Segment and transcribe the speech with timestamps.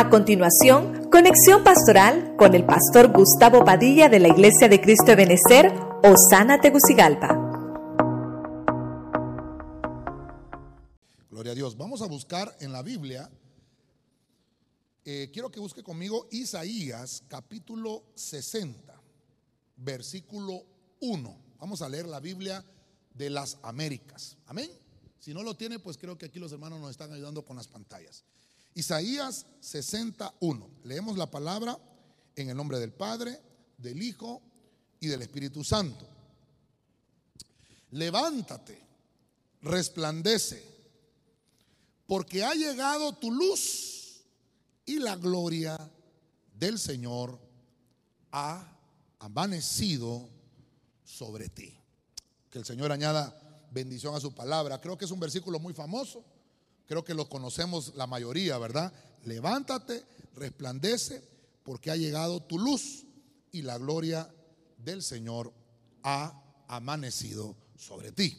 [0.00, 5.16] A continuación, conexión pastoral con el pastor Gustavo Padilla de la Iglesia de Cristo de
[5.16, 5.72] Benecer,
[6.04, 7.34] Osana Tegucigalpa.
[11.28, 11.76] Gloria a Dios.
[11.76, 13.28] Vamos a buscar en la Biblia.
[15.04, 18.94] eh, quiero que busque conmigo Isaías capítulo 60,
[19.78, 20.62] versículo
[21.00, 21.36] 1.
[21.58, 22.64] Vamos a leer la Biblia
[23.14, 24.36] de las Américas.
[24.46, 24.70] Amén.
[25.18, 27.66] Si no lo tiene, pues creo que aquí los hermanos nos están ayudando con las
[27.66, 28.22] pantallas.
[28.78, 30.70] Isaías 61.
[30.84, 31.76] Leemos la palabra
[32.36, 33.36] en el nombre del Padre,
[33.76, 34.40] del Hijo
[35.00, 36.06] y del Espíritu Santo.
[37.90, 38.80] Levántate,
[39.62, 40.64] resplandece,
[42.06, 44.22] porque ha llegado tu luz
[44.86, 45.76] y la gloria
[46.54, 47.36] del Señor
[48.30, 48.78] ha
[49.18, 50.28] amanecido
[51.02, 51.76] sobre ti.
[52.48, 54.80] Que el Señor añada bendición a su palabra.
[54.80, 56.24] Creo que es un versículo muy famoso.
[56.88, 58.92] Creo que lo conocemos la mayoría, ¿verdad?
[59.24, 60.02] Levántate,
[60.34, 61.22] resplandece,
[61.62, 63.04] porque ha llegado tu luz
[63.52, 64.28] y la gloria
[64.78, 65.52] del Señor
[66.02, 68.36] ha amanecido sobre ti.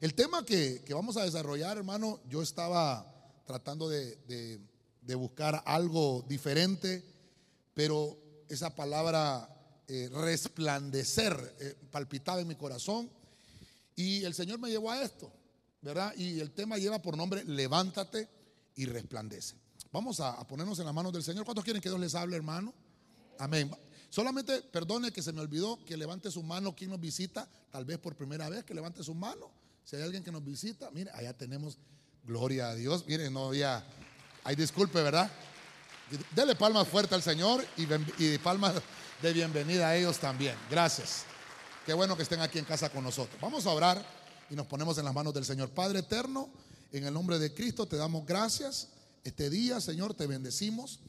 [0.00, 3.10] El tema que, que vamos a desarrollar, hermano, yo estaba
[3.46, 7.04] tratando de, de- buscar algo diferente,
[7.74, 9.48] pero esa palabra
[9.86, 13.08] eh, resplandecer eh, palpitaba en mi corazón
[13.94, 15.30] y el Señor me llevó a esto,
[15.84, 16.14] ¿verdad?
[16.16, 18.28] Y el tema lleva por nombre Levántate
[18.74, 19.54] y resplandece.
[19.92, 21.44] Vamos a, ponernos en las manos del Señor.
[21.44, 22.72] ¿Cuántos quieren que Dios les hable, hermano?
[23.38, 23.70] Amén.
[24.08, 27.98] Solamente perdone que se me olvidó que levante su mano quien nos visita, tal vez
[27.98, 29.50] por primera vez, que levante su mano.
[29.84, 31.78] Si hay alguien que nos visita, mire, allá tenemos
[32.24, 33.04] gloria a Dios.
[33.06, 33.84] Mire, no, ya,
[34.42, 35.30] hay disculpe, ¿verdad?
[36.34, 37.86] Dele palmas fuerte al Señor y,
[38.24, 38.74] y palmas
[39.20, 40.56] de bienvenida a ellos también.
[40.70, 41.24] Gracias.
[41.84, 43.38] Qué bueno que estén aquí en casa con nosotros.
[43.40, 45.70] Vamos a orar y nos ponemos en las manos del Señor.
[45.70, 46.50] Padre eterno,
[46.92, 48.88] en el nombre de Cristo te damos gracias.
[49.24, 51.00] Este día, Señor, te bendecimos.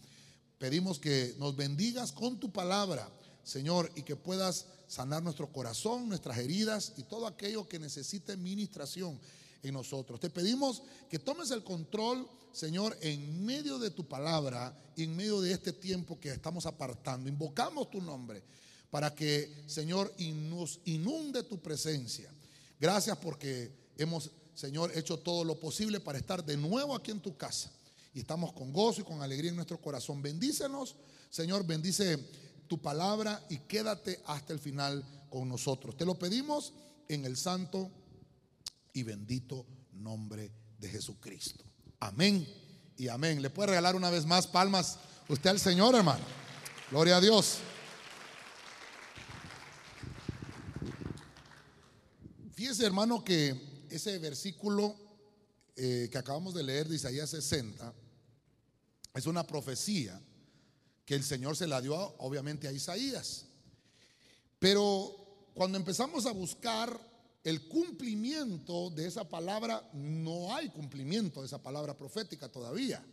[0.58, 3.10] Pedimos que nos bendigas con tu palabra,
[3.44, 9.20] Señor, y que puedas sanar nuestro corazón, nuestras heridas y todo aquello que necesite ministración
[9.64, 10.20] en nosotros.
[10.20, 15.42] Te pedimos que tomes el control, Señor, en medio de tu palabra y en medio
[15.42, 17.28] de este tiempo que estamos apartando.
[17.28, 18.42] Invocamos tu nombre
[18.90, 20.14] para que, Señor,
[20.50, 22.32] nos inunde tu presencia.
[22.86, 27.36] Gracias porque hemos, Señor, hecho todo lo posible para estar de nuevo aquí en tu
[27.36, 27.72] casa.
[28.14, 30.22] Y estamos con gozo y con alegría en nuestro corazón.
[30.22, 30.96] Bendícenos,
[31.32, 32.20] Señor, bendice
[32.68, 35.98] tu palabra y quédate hasta el final con nosotros.
[35.98, 36.74] Te lo pedimos
[37.10, 37.90] en el santo
[38.94, 41.64] y bendito nombre de Jesucristo.
[42.02, 42.48] Amén
[42.98, 43.42] y amén.
[43.42, 46.24] ¿Le puede regalar una vez más palmas usted al Señor, hermano?
[46.92, 47.62] Gloria a Dios.
[52.56, 54.96] Fíjese, hermano, que ese versículo
[55.76, 57.94] eh, que acabamos de leer de Isaías 60
[59.14, 60.22] es una profecía
[61.04, 63.44] que el Señor se la dio obviamente a Isaías.
[64.58, 66.98] Pero cuando empezamos a buscar
[67.44, 73.06] el cumplimiento de esa palabra, no hay cumplimiento de esa palabra profética todavía.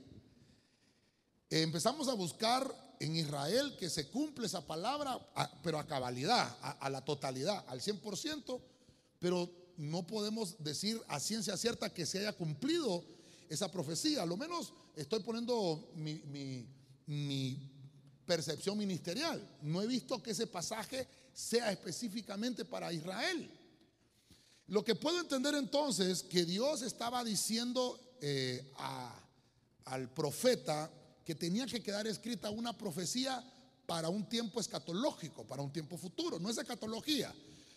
[1.50, 5.18] Eh, Empezamos a buscar en Israel que se cumple esa palabra,
[5.64, 8.60] pero a cabalidad, a, a la totalidad, al 100%,
[9.22, 13.04] pero no podemos decir a ciencia cierta que se haya cumplido
[13.48, 14.24] esa profecía.
[14.24, 16.66] A lo menos estoy poniendo mi,
[18.26, 19.40] percepción ministerial.
[19.62, 23.48] No he visto que ese pasaje sea específicamente para Israel.
[24.66, 28.72] Lo que puedo entender entonces que Dios estaba diciendo eh,
[29.84, 30.90] al profeta
[31.24, 33.44] que tenía que quedar escrita una profecía
[33.86, 36.40] para un tiempo escatológico, para un tiempo futuro.
[36.40, 37.32] No es escatología,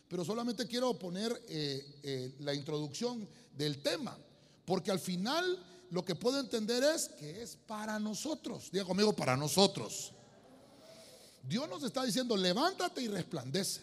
[0.08, 4.18] pero solamente quiero poner eh, eh, la introducción del tema,
[4.66, 8.70] porque al final lo que puedo entender es que es para nosotros.
[8.72, 10.12] Diga conmigo, para nosotros.
[11.48, 13.82] Dios nos está diciendo, levántate y resplandece.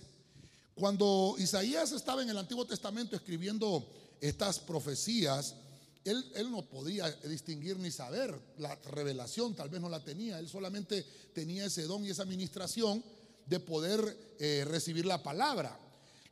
[0.74, 3.86] Cuando Isaías estaba en el Antiguo Testamento escribiendo
[4.20, 5.54] estas profecías,
[6.04, 11.04] él, no podía distinguir ni saber la revelación, tal vez no la tenía, él solamente
[11.32, 13.02] tenía ese don y esa administración
[13.46, 15.78] de poder eh, recibir la palabra.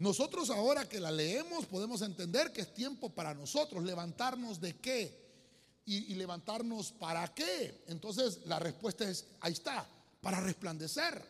[0.00, 5.20] Nosotros ahora que la leemos podemos entender que es tiempo para nosotros levantarnos de qué
[5.84, 7.84] y, levantarnos para qué.
[7.86, 9.86] Entonces la respuesta es, ahí está,
[10.22, 11.22] para resplandecer.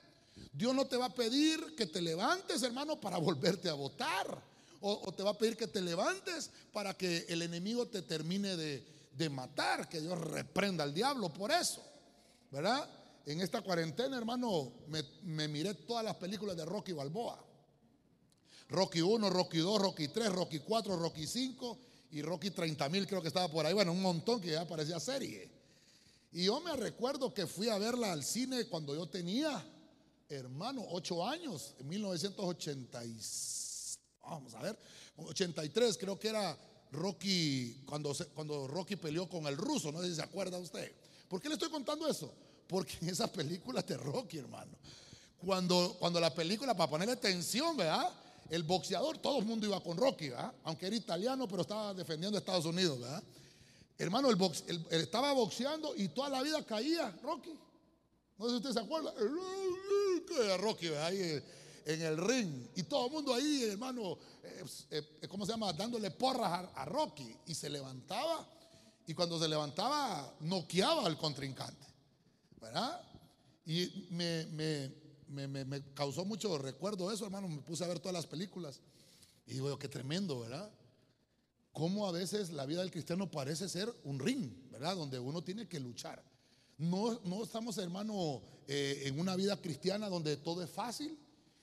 [0.52, 4.40] Dios no te va a pedir que te levantes, hermano, para volverte a votar.
[4.80, 8.56] O, o te va a pedir que te levantes para que el enemigo te termine
[8.56, 8.86] de,
[9.16, 9.88] de matar.
[9.88, 11.82] Que Dios reprenda al diablo por eso.
[12.52, 12.88] ¿Verdad?
[13.26, 17.49] En esta cuarentena, hermano, me, me miré todas las películas de Rocky Balboa.
[18.70, 21.78] Rocky 1, Rocky 2, Rocky 3, Rocky 4, Rocky 5
[22.12, 23.74] y Rocky 30 mil creo que estaba por ahí.
[23.74, 25.50] Bueno, un montón que ya parecía serie.
[26.32, 29.64] Y yo me recuerdo que fui a verla al cine cuando yo tenía,
[30.28, 33.02] hermano, ocho años, en 1980.
[34.22, 34.78] Vamos a ver,
[35.16, 36.56] 83 creo que era
[36.92, 40.92] Rocky, cuando, cuando Rocky peleó con el ruso, no sé si se acuerda usted.
[41.28, 42.32] ¿Por qué le estoy contando eso?
[42.68, 44.70] Porque en esa película de Rocky, hermano,
[45.44, 48.08] cuando, cuando la película, para ponerle tensión, ¿verdad?
[48.50, 50.30] El boxeador, todo el mundo iba con Rocky.
[50.64, 53.22] Aunque era italiano, pero estaba defendiendo a Estados Unidos, ¿verdad?
[53.96, 57.52] Hermano, el box, él estaba boxeando y toda la vida caía Rocky.
[58.38, 59.14] No sé si usted se acuerda.
[60.58, 61.12] Rocky, ¿verdad?
[61.84, 62.68] en el ring.
[62.76, 65.72] Y todo el mundo ahí, hermano, eh, eh, ¿cómo se llama?
[65.72, 67.36] Dándole porras a, Rocky.
[67.46, 68.48] Y se levantaba.
[69.06, 71.86] Y cuando se levantaba, noqueaba al contrincante.
[72.60, 73.00] ¿Verdad?
[73.66, 74.90] Y me,
[75.94, 77.48] causó mucho recuerdo eso, hermano.
[77.48, 78.80] Me puse a ver todas las películas.
[79.46, 80.70] Y digo, qué tremendo, ¿verdad?
[81.72, 84.96] Cómo a veces la vida del cristiano parece ser un ring, ¿verdad?
[84.96, 86.22] Donde uno tiene que luchar.
[86.78, 91.18] No, no estamos, hermano, eh, en una vida cristiana donde todo es fácil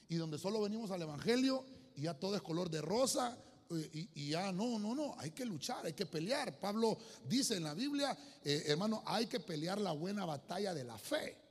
[0.08, 1.66] y donde solo venimos al Evangelio
[1.96, 3.38] y ya todo es color de rosa
[3.70, 6.60] eh, y, ya no, no, no, hay que luchar, hay que pelear.
[6.60, 6.98] Pablo
[7.28, 11.47] dice en la Biblia, eh, hermano, hay que pelear la buena batalla de la fe.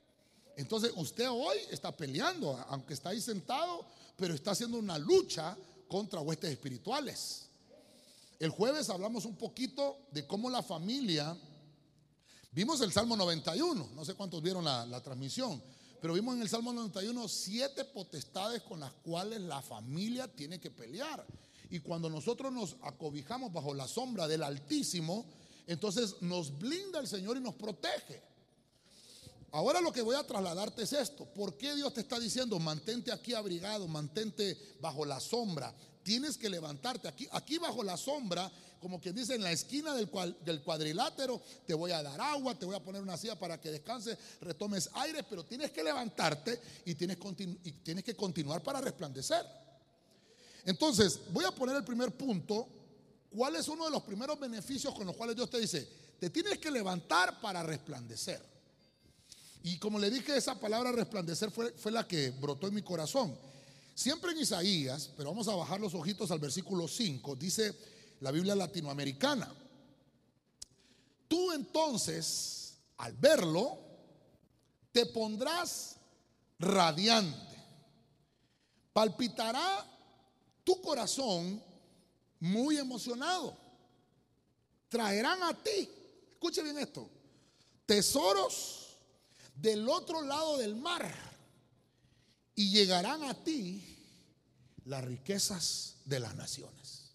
[0.57, 3.85] Entonces usted hoy está peleando, aunque está ahí sentado,
[4.17, 5.55] pero está haciendo una lucha
[5.87, 7.45] contra huestes espirituales.
[8.39, 11.37] El jueves hablamos un poquito de cómo la familia,
[12.51, 15.61] vimos el Salmo 91, no sé cuántos vieron la, la transmisión,
[16.01, 20.71] pero vimos en el Salmo 91 siete potestades con las cuales la familia tiene que
[20.71, 21.23] pelear.
[21.69, 25.23] Y cuando nosotros nos acobijamos bajo la sombra del Altísimo,
[25.67, 28.23] entonces nos blinda el Señor y nos protege.
[29.51, 31.25] Ahora lo que voy a trasladarte es esto.
[31.25, 35.73] ¿Por qué Dios te está diciendo, mantente aquí abrigado, mantente bajo la sombra?
[36.03, 40.09] Tienes que levantarte aquí, aquí bajo la sombra como quien dice, en la esquina del,
[40.09, 44.17] cuadrilátero, te voy a dar agua, te voy a poner una silla para que descanses,
[44.41, 47.17] retomes aire, pero tienes que levantarte y tienes,
[47.63, 49.45] y tienes que continuar para resplandecer.
[50.65, 52.67] Entonces, voy a poner el primer punto.
[53.29, 55.87] ¿Cuál es uno de los primeros beneficios con los cuales Dios te dice?
[56.19, 58.56] Te tienes que levantar para resplandecer.
[59.63, 63.37] Y como le dije, esa palabra resplandecer fue, fue la que brotó en mi corazón.
[63.93, 67.75] Siempre en Isaías, pero vamos a bajar los ojitos al versículo 5, dice,
[68.19, 69.51] la Biblia latinoamericana.
[71.27, 73.79] Tú entonces, al verlo,
[74.91, 75.97] te pondrás
[76.59, 77.57] radiante.
[78.93, 79.85] Palpitará
[80.63, 81.61] tu corazón
[82.39, 83.57] muy emocionado.
[84.89, 85.89] Traerán a ti,
[86.31, 87.09] escuche bien esto,
[87.85, 88.86] tesoros
[89.59, 91.11] del otro lado del mar
[92.55, 93.83] y llegarán a ti
[94.85, 97.11] las riquezas de las naciones.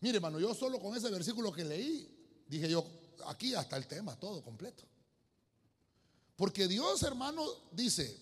[0.00, 2.86] Mire, hermano, yo solo con ese versículo que leí, dije yo,
[3.26, 4.84] aquí hasta el tema, todo completo.
[6.36, 8.16] Porque Dios, hermano, dice,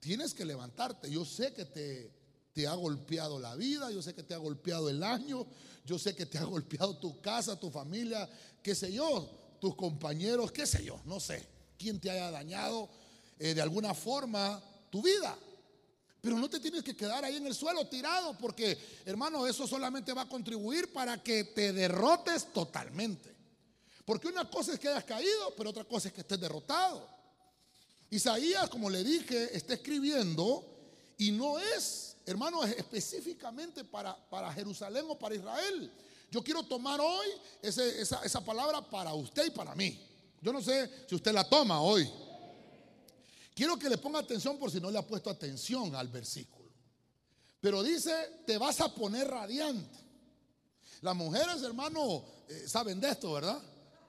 [0.00, 1.10] tienes que levantarte.
[1.10, 2.12] Yo sé que te,
[2.52, 5.46] te ha golpeado la vida, yo sé que te ha golpeado el año,
[5.86, 8.28] yo sé que te ha golpeado tu casa, tu familia,
[8.62, 11.46] qué sé yo, tus compañeros, qué sé yo, no sé,
[11.80, 12.90] quién te haya dañado
[13.38, 15.36] eh, de alguna forma tu vida.
[16.20, 20.12] Pero no te tienes que quedar ahí en el suelo tirado porque, hermano, eso solamente
[20.12, 23.34] va a contribuir para que te derrotes totalmente.
[24.04, 27.08] Porque una cosa es que hayas caído, pero otra cosa es que estés derrotado.
[28.10, 30.66] Isaías, como le dije, está escribiendo
[31.16, 35.90] y no es, hermano, específicamente para, para Jerusalén o para Israel.
[36.30, 37.28] Yo quiero tomar hoy
[37.62, 40.09] esa, esa palabra para usted y para mí.
[40.40, 42.10] Yo no sé si usted la toma hoy.
[43.54, 46.70] Quiero que le ponga atención por si no le ha puesto atención al versículo.
[47.60, 48.12] Pero dice,
[48.46, 49.98] te vas a poner radiante.
[51.02, 53.60] Las mujeres, hermano, eh, saben de esto, ¿verdad?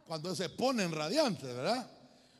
[0.08, 1.90] Cuando se ponen radiantes, ¿verdad?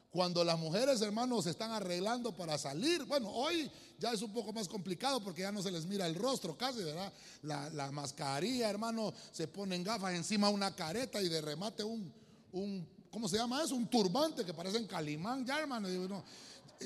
[0.10, 3.04] Cuando las mujeres, hermanos, se están arreglando para salir.
[3.06, 6.16] Bueno, hoy ya es un poco más complicado porque ya no se les mira el
[6.16, 7.12] rostro casi, ¿verdad?
[7.44, 12.14] La, mascarilla, hermano, se ponen gafas encima una careta y de remate un,
[12.52, 13.76] un ¿cómo se llama eso?
[13.76, 15.88] Un turbante que parece en calimán ya, hermano.
[15.88, 16.24] no,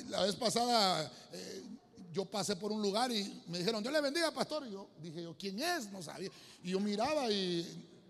[0.08, 1.62] la vez pasada eh,
[2.12, 4.66] yo pasé por un lugar y me dijeron, Dios le bendiga, pastor.
[4.66, 5.90] Y yo dije, yo, ¿quién es?
[5.90, 6.30] No sabía.
[6.62, 7.64] Y yo miraba y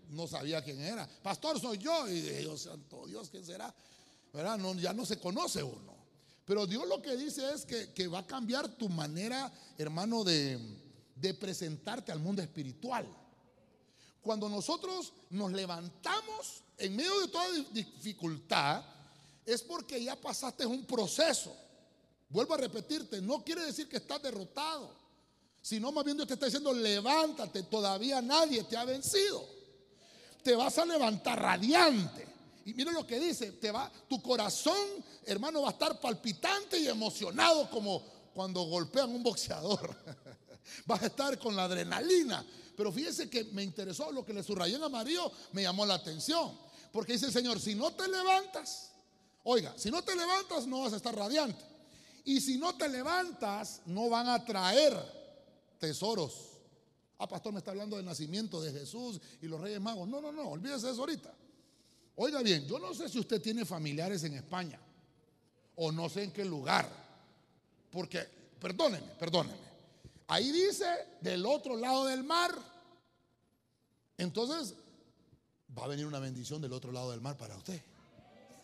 [0.09, 1.07] no sabía quién era.
[1.21, 2.07] Pastor, soy yo.
[2.07, 3.73] Y dije, Dios santo Dios, ¿quién será?
[4.33, 4.57] ¿Verdad?
[4.57, 5.95] No, ya no se conoce uno.
[6.45, 10.57] Pero Dios lo que dice es que, va a cambiar tu manera, hermano, de,
[11.15, 13.05] de presentarte al mundo espiritual.
[14.27, 18.83] Cuando nosotros nos levantamos en medio de toda dificultad,
[19.45, 21.55] es porque ya pasaste un proceso.
[22.27, 24.93] Vuelvo a repetirte, no quiere decir que estás derrotado,
[25.61, 29.47] sino más bien Dios te está diciendo, levántate, todavía nadie te ha vencido.
[30.43, 32.27] Te vas a levantar radiante.
[32.65, 36.89] Y mira lo que dice, te va, tu corazón, hermano, va a estar palpitante y
[36.89, 38.03] emocionado como
[38.33, 39.95] cuando golpean un boxeador.
[40.85, 42.45] Vas a estar con la adrenalina.
[42.77, 46.55] Pero fíjese que me interesó lo que le subrayé en amarillo, me llamó la atención.
[46.91, 48.91] Porque dice el Señor, si no te levantas,
[49.43, 51.65] oiga, si no te levantas no vas a estar radiante.
[52.23, 54.95] Y si no te levantas, no van a traer
[55.79, 56.51] tesoros.
[57.17, 60.07] Ah, pastor, me está hablando del nacimiento de Jesús y los reyes magos.
[60.07, 61.33] No, no, no, olvídese de eso ahorita.
[62.17, 64.79] Oiga bien, yo no sé si usted tiene familiares en España
[65.77, 66.87] o no sé en qué lugar,
[67.91, 68.23] porque,
[68.59, 69.66] perdóneme, perdóneme,
[70.27, 70.85] ahí dice
[71.21, 72.51] del otro lado del mar.
[74.17, 74.75] Entonces,
[75.77, 77.81] va a venir una bendición del otro lado del mar para usted.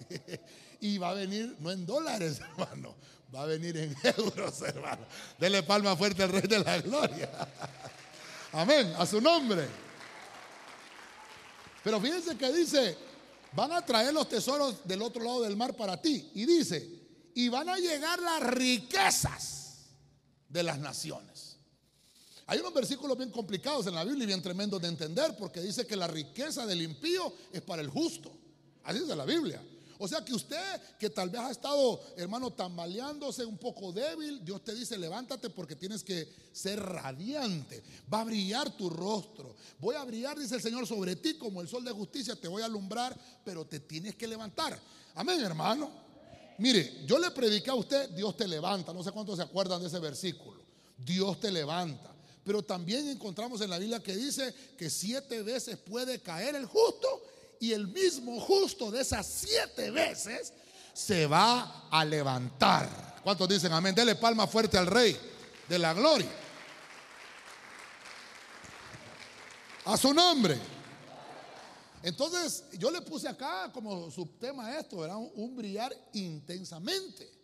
[0.81, 2.95] y va a venir no en dólares, hermano,
[3.33, 5.05] va a venir en euros, hermano.
[5.39, 7.29] Dele palma fuerte al Rey de la Gloria.
[8.51, 9.67] Amén, a su nombre.
[11.83, 12.97] Pero fíjense que dice,
[13.53, 16.31] van a traer los tesoros del otro lado del mar para ti.
[16.33, 17.03] Y dice,
[17.35, 19.87] y van a llegar las riquezas
[20.47, 21.52] de las naciones.
[22.45, 25.87] Hay unos versículos bien complicados en la Biblia y bien tremendos de entender porque dice
[25.87, 28.31] que la riqueza del impío es para el justo.
[28.83, 29.61] Así dice la Biblia.
[29.99, 34.61] O sea que usted que tal vez ha estado, hermano, tambaleándose un poco débil, Dios
[34.61, 37.81] te dice, levántate porque tienes que ser radiante.
[38.13, 39.55] Va a brillar tu rostro.
[39.79, 42.35] Voy a brillar, dice el Señor, sobre ti como el sol de justicia.
[42.35, 44.77] Te voy a alumbrar, pero te tienes que levantar.
[45.15, 45.89] Amén, hermano.
[46.57, 48.93] Mire, yo le prediqué a usted, Dios te levanta.
[48.93, 50.61] No sé cuántos se acuerdan de ese versículo.
[50.97, 52.12] Dios te levanta.
[52.43, 57.23] Pero también encontramos en la Biblia que dice que siete veces puede caer el justo
[57.59, 60.51] y el mismo justo de esas siete veces
[60.93, 63.21] se va a levantar.
[63.23, 63.95] ¿Cuántos dicen amén?
[63.95, 65.17] Dele palma fuerte al rey
[65.67, 66.29] de la gloria.
[69.85, 70.57] A su nombre.
[72.03, 77.42] Entonces, yo le puse acá como subtema esto, era un, brillar intensamente.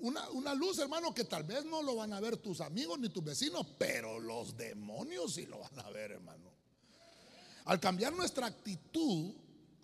[0.00, 3.08] Una, una, luz, hermano, que tal vez no lo van a ver tus amigos ni
[3.08, 6.50] tus vecinos, pero los demonios sí lo van a ver, hermano.
[7.66, 9.32] Al cambiar nuestra actitud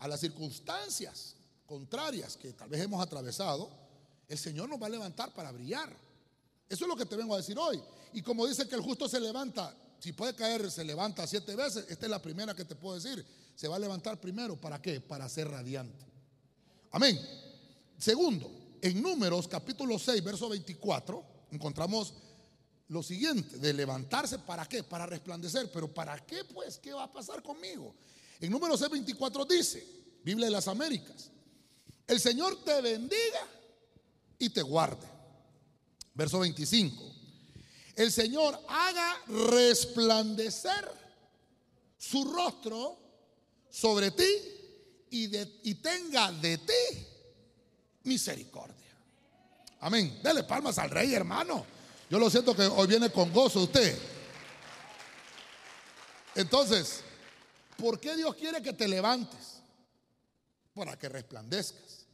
[0.00, 3.70] a las circunstancias contrarias que tal vez hemos atravesado,
[4.28, 5.94] el Señor nos va a levantar para brillar.
[6.68, 7.80] Eso es lo que te vengo a decir hoy.
[8.12, 11.86] Y como dice que el justo se levanta, si puede caer, se levanta siete veces,
[11.88, 13.24] esta es la primera que te puedo decir.
[13.54, 15.00] Se va a levantar primero, ¿para qué?
[15.00, 16.04] Para ser radiante.
[16.90, 17.20] Amén.
[17.98, 18.50] Segundo,
[18.82, 22.14] en Números capítulo 6, verso 24, encontramos
[22.88, 24.82] lo siguiente, de levantarse, ¿para qué?
[24.82, 25.70] Para resplandecer.
[25.72, 26.78] Pero ¿para qué pues?
[26.78, 27.94] ¿Qué va a pasar conmigo?
[28.40, 29.86] En número C24 dice,
[30.24, 31.30] Biblia de las Américas,
[32.08, 33.48] el Señor te bendiga
[34.36, 35.06] y te guarde.
[36.14, 37.02] Verso 25,
[37.94, 40.90] el Señor haga resplandecer
[41.96, 42.98] su rostro
[43.70, 44.28] sobre ti
[45.08, 47.06] y, de, y tenga de ti
[48.04, 48.76] misericordia.
[49.80, 50.20] Amén.
[50.22, 51.66] Dele palmas al rey, hermano.
[52.08, 53.98] Yo lo siento que hoy viene con gozo usted.
[56.34, 57.00] Entonces,
[57.76, 59.60] ¿por qué Dios quiere que te levantes?
[60.74, 62.06] Para que resplandezcas.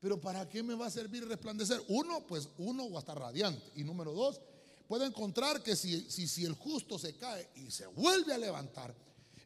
[0.00, 1.82] Pero ¿para qué me va a servir resplandecer?
[1.88, 3.72] Uno, pues uno va a estar radiante.
[3.74, 4.40] Y número dos,
[4.86, 8.94] puede encontrar que si, si, si el justo se cae y se vuelve a levantar,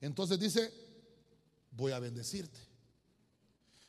[0.00, 0.72] entonces dice,
[1.70, 2.71] voy a bendecirte.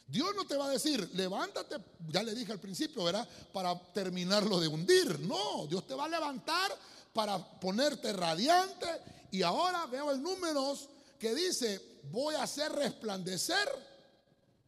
[0.07, 1.77] Dios no te va a decir, levántate,
[2.09, 3.27] ya le dije al principio, ¿verdad?
[3.51, 5.19] Para terminarlo de hundir.
[5.21, 6.71] No, Dios te va a levantar
[7.13, 8.87] para ponerte radiante.
[9.31, 13.67] Y ahora veo el números que dice, voy a hacer resplandecer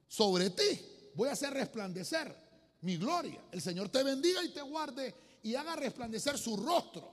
[0.07, 0.81] sobre ti.
[1.15, 2.35] Voy a hacer resplandecer
[2.81, 3.41] mi gloria.
[3.51, 5.13] El Señor te bendiga y te guarde
[5.43, 7.11] y haga resplandecer su rostro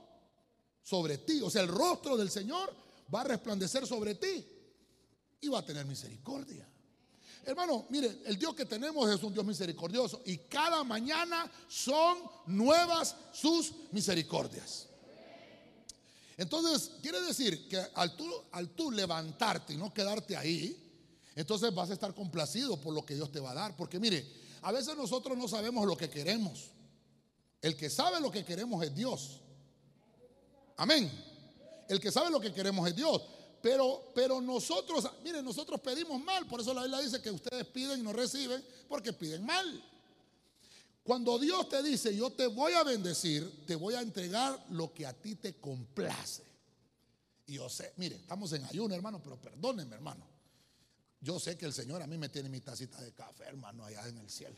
[0.81, 1.41] sobre ti.
[1.41, 2.73] O sea, el rostro del Señor
[3.13, 4.45] va a resplandecer sobre ti
[5.41, 6.67] y va a tener misericordia.
[7.45, 13.15] Hermano, mire, el Dios que tenemos es un Dios misericordioso y cada mañana son nuevas
[13.33, 14.87] sus misericordias.
[16.37, 20.79] Entonces, quiere decir que al tú, al tú levantarte y no quedarte ahí,
[21.35, 23.75] entonces vas a estar complacido por lo que Dios te va a dar.
[23.75, 24.25] Porque mire,
[24.61, 26.71] a veces nosotros no sabemos lo que queremos.
[27.61, 29.41] El que sabe lo que queremos es Dios.
[30.77, 31.11] Amén.
[31.87, 33.21] El que sabe lo que queremos es Dios.
[33.63, 38.01] Pero, pero nosotros, miren, nosotros pedimos mal, por eso la Biblia dice que ustedes piden
[38.01, 39.81] y no reciben, porque piden mal.
[41.01, 45.05] Cuando Dios te dice, yo te voy a bendecir, te voy a entregar lo que
[45.05, 46.43] a ti te complace.
[47.45, 50.27] Y yo sé, mire, estamos en ayuno, hermano, pero perdónenme, hermano.
[51.21, 54.05] Yo sé que el Señor a mí me tiene mi tacita de café, hermano, allá
[54.09, 54.57] en el cielo.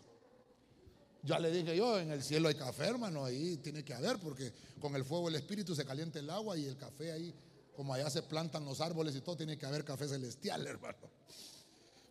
[1.21, 4.51] Ya le dije yo, en el cielo hay café, hermano, ahí tiene que haber, porque
[4.81, 7.31] con el fuego del Espíritu se calienta el agua y el café ahí
[7.75, 11.10] como allá se plantan los árboles y todo, tiene que haber café celestial, hermano.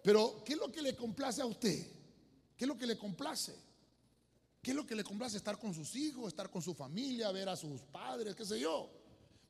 [0.03, 1.87] Pero, ¿qué es lo que le complace a usted?
[2.57, 3.55] ¿Qué es lo que le complace?
[4.63, 5.37] ¿Qué es lo que le complace?
[5.37, 8.91] Estar con sus hijos, estar con su familia, ver a sus padres, qué sé yo.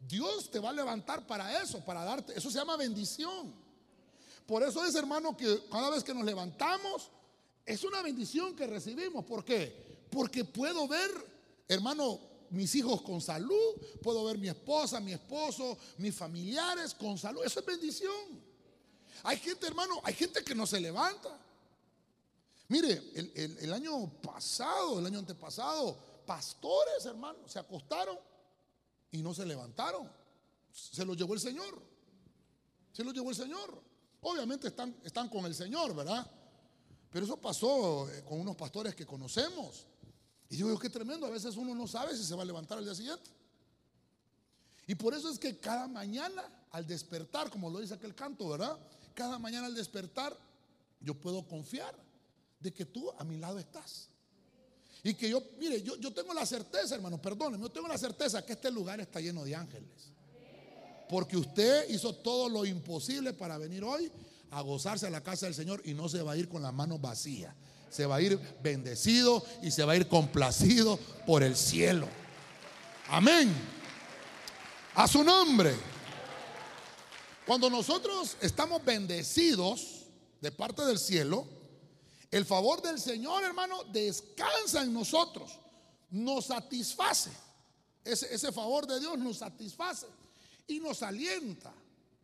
[0.00, 2.36] Dios te va a levantar para eso, para darte.
[2.36, 3.54] Eso se llama bendición.
[4.46, 7.10] Por eso es, hermano, que cada vez que nos levantamos,
[7.64, 9.24] es una bendición que recibimos.
[9.24, 10.06] ¿Por qué?
[10.10, 11.10] Porque puedo ver,
[11.68, 17.44] hermano, mis hijos con salud, puedo ver mi esposa, mi esposo, mis familiares con salud.
[17.44, 18.42] Eso es bendición.
[19.22, 21.40] Hay gente, hermano, hay gente que no se levanta.
[22.68, 25.96] Mire, el, año pasado, el año antepasado,
[26.26, 28.18] pastores, hermano, se acostaron
[29.12, 30.10] y no se levantaron.
[30.72, 31.80] Se los llevó el Señor.
[32.92, 33.82] Se los llevó el Señor.
[34.22, 36.28] Obviamente están, están con el Señor, ¿verdad?
[37.10, 39.86] Pero eso pasó eh, con unos pastores que conocemos.
[40.50, 42.84] Y digo, qué tremendo, a veces uno no sabe si se va a levantar al
[42.84, 43.30] día siguiente.
[44.86, 48.78] Y por eso es que cada mañana al despertar, como lo dice aquel canto, ¿verdad?
[49.14, 50.36] cada mañana al despertar,
[51.00, 51.94] yo puedo confiar
[52.60, 54.08] de que tú a mi lado estás.
[55.02, 58.44] Y que yo, mire, yo, yo tengo la certeza, hermano, perdónenme, yo tengo la certeza
[58.44, 60.10] que este lugar está lleno de ángeles.
[61.08, 64.10] Porque usted hizo todo lo imposible para venir hoy
[64.50, 66.72] a gozarse a la casa del Señor y no se va a ir con las
[66.72, 67.54] manos vacías.
[67.94, 72.08] Se va a ir bendecido y se va a ir complacido por el cielo.
[73.06, 73.54] Amén.
[74.96, 75.76] A su nombre.
[77.46, 80.06] Cuando nosotros estamos bendecidos
[80.40, 81.46] de parte del cielo,
[82.32, 85.52] el favor del Señor, hermano, descansa en nosotros,
[86.10, 87.30] nos satisface.
[88.02, 90.08] Ese, favor de Dios nos satisface
[90.66, 91.72] y nos alienta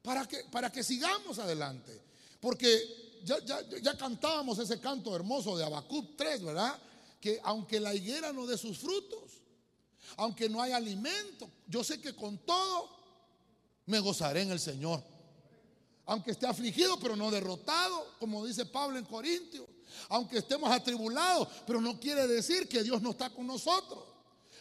[0.03, 1.97] para que, para que sigamos adelante.
[2.41, 6.79] Porque ya, cantábamos ese canto hermoso de Habacuc 3, ¿verdad?
[7.21, 9.41] Que aunque la higuera no dé sus frutos,
[10.17, 12.91] aunque no hay alimento, yo sé que con todo
[13.87, 15.03] me gozaré en el Señor.
[16.07, 19.67] Aunque esté afligido, pero no derrotado, como dice Pablo en Corintios.
[20.09, 24.05] Aunque estemos atribulados, pero no quiere decir que Dios no está con nosotros.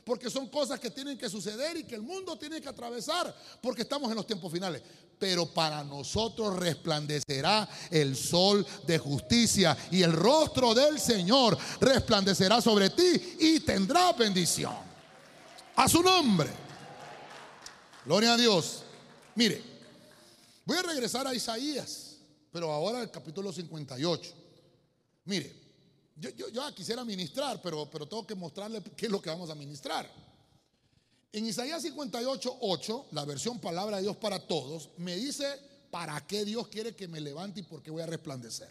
[0.03, 3.83] Porque son cosas que tienen que suceder y que el mundo tiene que atravesar, porque
[3.83, 4.81] estamos en los tiempos finales.
[5.19, 12.89] Pero para nosotros resplandecerá el sol de justicia y el rostro del Señor resplandecerá sobre
[12.89, 14.73] ti y tendrá bendición.
[15.75, 16.49] A su nombre.
[18.05, 18.83] Gloria a Dios.
[19.35, 19.61] Mire,
[20.65, 22.17] voy a regresar a Isaías,
[22.51, 24.33] pero ahora al capítulo 58.
[25.25, 25.55] Mire,
[26.15, 29.55] yo, yo, quisiera ministrar, pero, pero tengo que mostrarle qué es lo que vamos a
[29.55, 30.09] ministrar.
[31.31, 35.45] En Isaías 58, 8, la versión Palabra de Dios para Todos, me dice
[35.91, 38.69] para qué Dios quiere que me levante y por qué voy a resplandecer.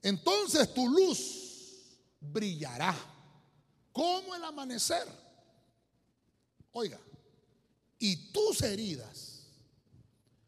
[0.00, 1.88] Entonces tu luz
[2.20, 2.96] brillará
[3.92, 5.06] como el amanecer.
[6.72, 6.98] Oiga,
[7.98, 9.46] y tus heridas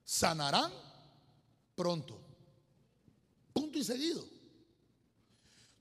[0.04, 0.72] sanarán
[1.74, 2.18] pronto.
[3.52, 4.24] Punto y seguido.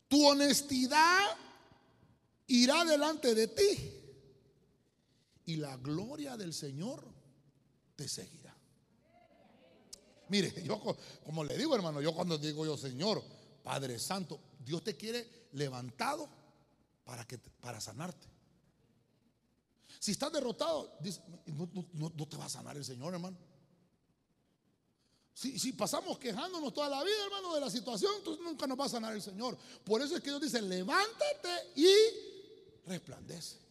[0.10, 1.38] Tu honestidad
[2.48, 3.99] irá delante de ti
[5.50, 7.04] y la gloria del Señor
[7.96, 8.56] te seguirá.
[10.28, 10.80] Mire, yo
[11.26, 13.24] como le digo hermano, yo cuando digo yo, Señor,
[13.64, 16.30] Padre Santo, Dios te quiere levantado
[17.04, 18.28] para, que, para sanarte.
[20.00, 21.00] Si estás derrotado,
[21.94, 23.38] no, te va a sanar el Señor, hermano.
[25.34, 28.86] Si, si, pasamos quejándonos toda la vida, hermano, de la situación, entonces nunca nos va
[28.86, 29.58] a sanar el Señor.
[29.84, 31.92] Por eso es que Dios dice, levántate y
[32.86, 33.69] resplandece.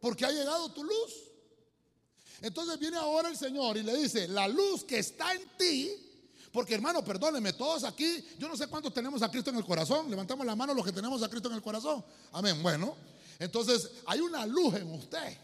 [0.00, 1.30] Porque ha llegado tu luz.
[2.40, 5.90] Entonces viene ahora el Señor y le dice, la luz que está en ti,
[6.52, 10.10] porque hermano, perdóneme, todos aquí, yo no sé cuántos tenemos a Cristo en el corazón,
[10.10, 12.04] levantamos la mano los que tenemos a Cristo en el corazón.
[12.32, 12.62] Amén.
[12.62, 12.96] Bueno,
[13.38, 15.36] entonces hay una luz en usted.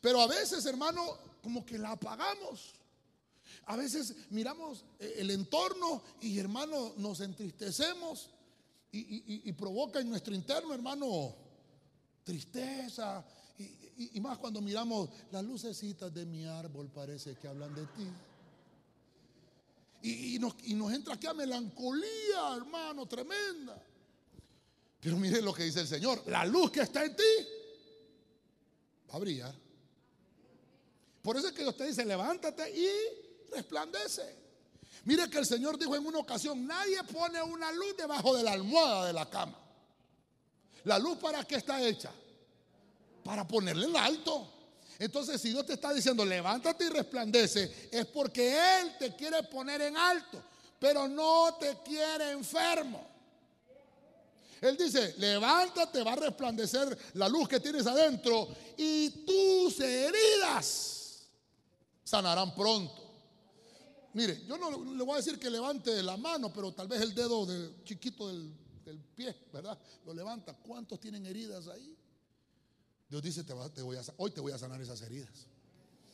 [0.00, 2.74] Pero a veces, hermano, como que la apagamos.
[3.66, 8.30] A veces miramos eh, el entorno y, hermano, nos entristecemos
[8.90, 11.36] y, provoca en nuestro interno, hermano,
[12.28, 13.24] tristeza.
[13.96, 18.06] Y, más cuando miramos las lucecitas de mi árbol, parece que hablan de ti.
[20.02, 23.82] Y, nos, nos entra a melancolía, hermano, tremenda.
[25.00, 27.22] Pero mire lo que dice el Señor, la luz que está en ti
[29.10, 29.54] va a brillar.
[31.22, 32.88] Por eso es que usted dice, levántate y
[33.50, 34.36] resplandece.
[35.04, 38.52] Mire que el Señor dijo en una ocasión, nadie pone una luz debajo de la
[38.52, 39.67] almohada de la cama.
[40.84, 42.10] ¿La luz para qué está hecha?
[43.24, 44.52] Para ponerle en alto.
[44.98, 49.80] Entonces, si Dios te está diciendo, levántate y resplandece, es porque Él te quiere poner
[49.82, 50.42] en alto,
[50.78, 53.06] pero no te quiere enfermo.
[54.60, 61.28] Él dice, levántate, va a resplandecer la luz que tienes adentro y tus heridas
[62.02, 63.08] sanarán pronto.
[64.14, 67.14] Mire, yo no le voy a decir que levante la mano, pero tal vez el
[67.14, 68.52] dedo de, chiquito del,
[68.96, 69.78] pie, ¿verdad?
[70.06, 70.54] Lo levanta.
[70.54, 71.96] ¿Cuántos tienen heridas ahí?
[73.08, 75.46] Dios dice, te, voy a, hoy te voy a sanar esas heridas.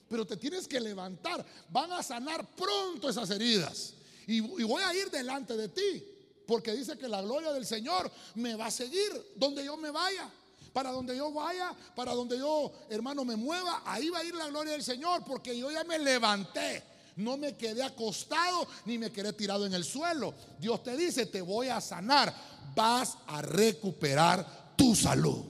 [0.09, 1.45] Pero te tienes que levantar.
[1.69, 3.95] Van a sanar pronto esas heridas.
[4.27, 6.05] Y, y voy a ir delante de ti.
[6.47, 10.31] Porque dice que la gloria del Señor me va a seguir donde yo me vaya.
[10.73, 14.49] Para donde yo vaya, para donde yo, hermano, me mueva, ahí va a ir la
[14.49, 15.25] gloria del Señor.
[15.25, 16.83] Porque yo ya me levanté.
[17.17, 20.35] No me quedé acostado ni me quedé tirado en el suelo.
[20.59, 22.35] Dios te dice, te voy a sanar.
[22.75, 25.45] Vas a recuperar tu salud.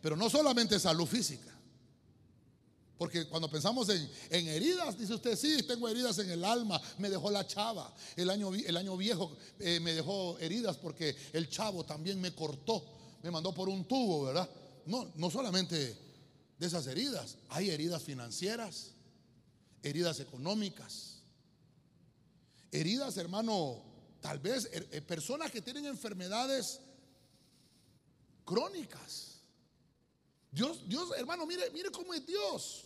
[0.00, 1.52] Pero no solamente salud física.
[3.02, 4.08] Porque cuando pensamos en,
[4.48, 7.92] heridas, dice usted, sí, tengo heridas en el alma, me dejó la chava.
[8.14, 12.84] El año, el año viejo eh, me dejó heridas porque el chavo también me cortó,
[13.24, 14.48] me mandó por un tubo, ¿verdad?
[14.86, 15.96] No, no solamente
[16.58, 18.92] de esas heridas, hay heridas financieras,
[19.82, 21.22] heridas económicas,
[22.70, 23.82] heridas, hermano,
[24.22, 26.80] tal vez eh, eh, personas que tienen enfermedades
[28.44, 29.40] crónicas.
[30.50, 32.84] Dios, Dios, hermano, mire, mire cómo es Dios.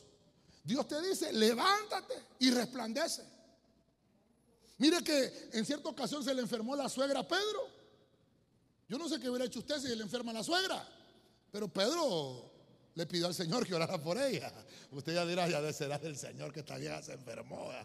[0.64, 3.22] Dios te dice, levántate y resplandece.
[4.79, 7.68] Mire que en cierta ocasión se le enfermó la suegra a Pedro.
[8.88, 10.87] Yo no sé qué hubiera hecho usted si le enferma la suegra,
[11.51, 12.51] pero Pedro
[12.94, 14.53] le pidió al Señor que orara por ella.
[14.92, 17.70] Usted ya dirá, ya será del Señor que esta vieja se enfermó.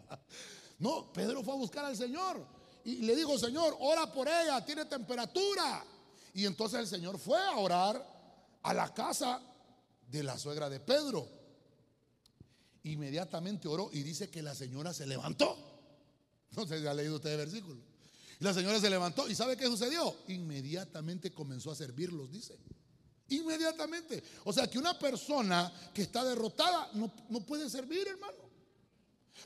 [0.80, 2.44] No, Pedro fue a buscar al Señor
[2.84, 5.86] y le dijo, Señor, ora por ella, tiene temperatura.
[6.34, 9.41] Y entonces el Señor fue a orar a la casa
[10.08, 11.28] de la suegra de Pedro.
[12.84, 15.58] Inmediatamente oró y dice que la señora se levantó.
[16.56, 17.82] No sé si ha leído usted el versículo.
[18.39, 20.15] La señora se levantó y ¿sabe qué sucedió?
[20.28, 22.58] Inmediatamente comenzó a servirlos, dice.
[23.30, 24.24] Inmediatamente.
[24.46, 28.51] O sea que una persona que está derrotada no, no puede servir, hermano.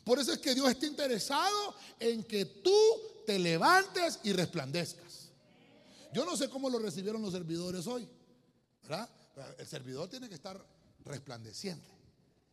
[0.03, 2.75] Por eso es que Dios está interesado en que tú
[3.25, 5.29] te levantes y resplandezcas.
[6.13, 8.07] Yo no sé cómo lo recibieron los servidores hoy.
[9.57, 10.63] El servidor tiene que estar
[11.03, 11.89] resplandeciente.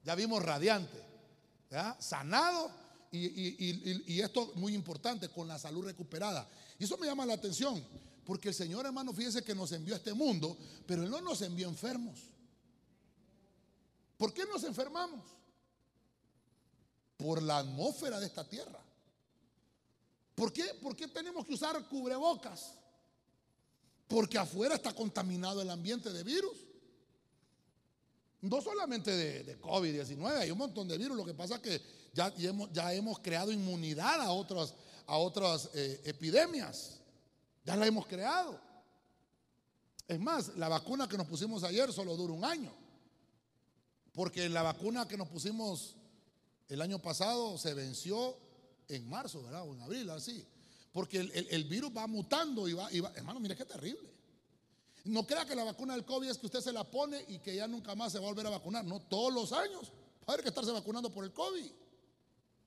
[0.03, 0.99] Ya vimos radiante,
[2.01, 2.71] sanado
[3.13, 6.49] y, y, esto muy importante, con la salud recuperada.
[6.79, 7.85] Y eso me llama la atención,
[8.25, 11.43] porque el Señor hermano, fíjese que nos envió a este mundo, pero Él no nos
[11.43, 12.19] envió enfermos.
[14.17, 15.23] ¿Por qué nos enfermamos?
[17.17, 18.81] Por la atmósfera de esta tierra.
[20.35, 20.65] ¿Por qué?
[20.83, 22.75] ¿Por qué tenemos que usar cubrebocas?
[24.09, 26.59] Porque afuera está contaminado el ambiente de virus.
[28.43, 31.17] No solamente de, COVID-19, hay un montón de virus.
[31.17, 34.75] Lo que pasa es que ya, hemos, ya hemos, creado inmunidad a otras,
[35.07, 36.99] a otras eh, epidemias.
[37.65, 38.61] Ya la hemos creado.
[40.09, 42.73] Es más, la vacuna que nos pusimos ayer solo dura un año.
[44.13, 45.97] Porque la vacuna que nos pusimos
[46.73, 48.37] el año pasado se venció
[48.89, 49.69] en marzo, ¿verdad?
[49.69, 50.47] O en abril, así.
[50.91, 53.13] Porque el, virus va mutando y va, y va.
[53.15, 54.11] Hermano, mire qué terrible.
[55.05, 57.57] No crea que la vacuna del COVID es que usted se la pone y que
[57.57, 58.85] ya nunca más se va a volver a vacunar.
[58.85, 61.71] No, todos los años va a haber que estarse vacunando por el COVID.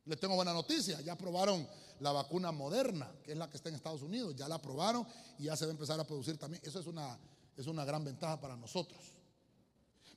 [0.05, 1.67] Les tengo buena noticia, ya aprobaron
[1.99, 5.07] la vacuna moderna, que es la que está en Estados Unidos, ya la aprobaron
[5.39, 6.61] y ya se va a empezar a producir también.
[6.63, 7.17] Eso es una,
[7.57, 9.14] es una gran ventaja para nosotros.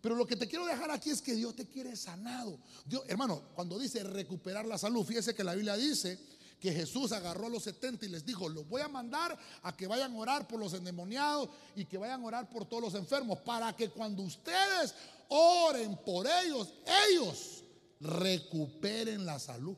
[0.01, 2.59] Pero lo que te quiero dejar aquí es que Dios te quiere sanado.
[2.85, 6.19] Dios, hermano, cuando dice recuperar la salud, fíjese que la Biblia dice
[6.61, 9.87] que Jesús agarró a los 70 y les dijo, los voy a mandar a que
[9.87, 13.39] vayan a orar por los endemoniados y que vayan a orar por todos los enfermos,
[13.39, 14.95] para que cuando ustedes
[15.29, 16.75] oren por ellos,
[17.11, 17.63] ellos
[18.01, 19.77] recuperen la salud.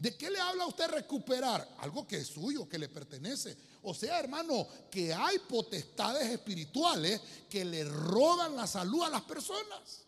[0.00, 1.76] ¿De qué le habla a usted recuperar?
[1.80, 3.54] Algo que es suyo, que le pertenece.
[3.82, 10.06] O sea, hermano, que hay potestades espirituales que le roban la salud a las personas.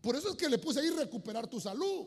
[0.00, 2.06] Por eso es que le puse ahí recuperar tu salud.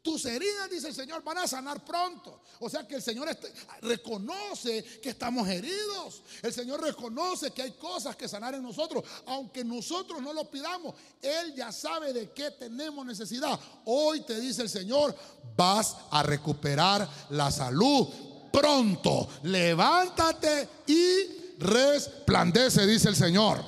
[0.00, 2.40] Tus heridas, dice el Señor, van a sanar pronto.
[2.60, 3.52] O sea que el Señor este,
[3.82, 6.22] reconoce que estamos heridos.
[6.42, 9.04] El Señor reconoce que hay cosas que sanar en nosotros.
[9.26, 13.58] Aunque nosotros no lo pidamos, Él ya sabe de qué tenemos necesidad.
[13.84, 15.14] Hoy te dice el Señor,
[15.56, 18.08] vas a recuperar la salud
[18.52, 19.28] pronto.
[19.44, 23.62] Levántate y resplandece, dice el Señor.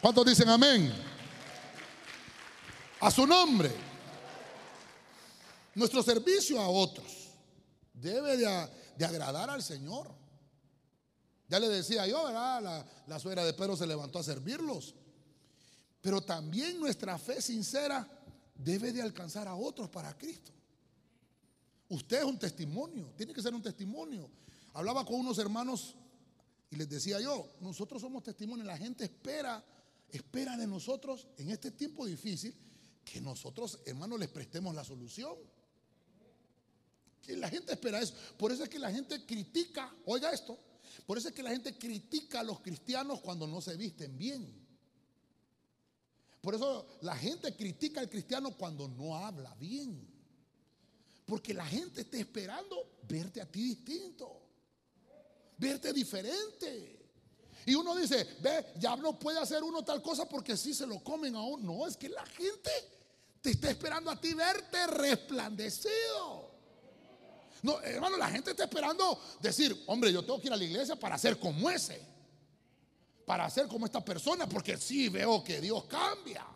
[0.00, 0.92] ¿Cuántos dicen amén?
[3.00, 3.89] A su nombre.
[5.80, 7.30] Nuestro servicio a otros
[7.94, 8.46] debe de,
[9.02, 10.14] agradar al Señor.
[11.48, 12.30] Ya le decía yo.
[12.30, 14.94] La, la suegra de Pedro se levantó a servirlos.
[16.02, 18.06] Pero también nuestra fe sincera
[18.54, 20.52] debe de alcanzar a otros para Cristo.
[21.88, 24.28] Usted es un testimonio, tiene que ser un testimonio.
[24.74, 25.94] Hablaba con unos hermanos
[26.70, 29.64] y les decía yo, nosotros somos testimonios, la gente espera,
[30.10, 32.54] espera de nosotros en este tiempo difícil
[33.02, 35.36] que nosotros, hermanos, les prestemos la solución.
[37.22, 38.14] Que la gente espera eso.
[38.36, 40.58] Por eso es que la gente critica, oiga esto,
[41.06, 44.60] por eso es que la gente critica a los cristianos cuando no se visten bien.
[46.40, 50.08] Por eso la gente critica al cristiano cuando no habla bien.
[51.26, 54.40] Porque la gente está esperando verte a ti distinto.
[55.58, 57.00] Verte diferente.
[57.66, 61.04] Y uno dice, ve, ya no puede hacer uno tal cosa porque si se lo
[61.04, 61.74] comen a uno.
[61.74, 62.70] No, es que la gente
[63.42, 66.49] te está esperando a ti verte resplandecido.
[67.62, 70.96] No, hermano, la gente está esperando decir, hombre, yo tengo que ir a la iglesia
[70.96, 72.00] para ser como ese.
[73.26, 76.46] Para ser como esta persona, porque sí veo que Dios cambia.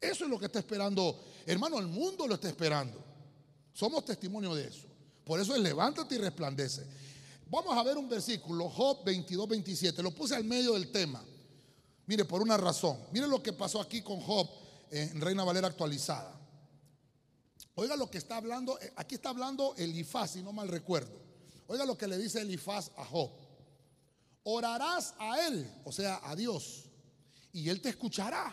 [0.00, 1.22] Eso es lo que está esperando.
[1.46, 3.02] Hermano, el mundo lo está esperando.
[3.72, 4.86] Somos testimonio de eso.
[5.24, 6.86] Por eso es levántate y resplandece.
[7.46, 10.02] Vamos a ver un versículo, Job 22, 27.
[10.02, 11.22] Lo puse al medio del tema.
[12.06, 12.98] Mire, por una razón.
[13.12, 14.48] Mire lo que pasó aquí con Job
[14.90, 16.41] en Reina Valera actualizada.
[17.74, 21.20] Oiga lo que está hablando, eh, aquí está hablando Elifaz, si no mal recuerdo.
[21.68, 23.30] Oiga lo que le dice Elifaz a Job.
[24.44, 26.84] Orarás a él, o sea, a Dios,
[27.52, 28.52] y él te escuchará.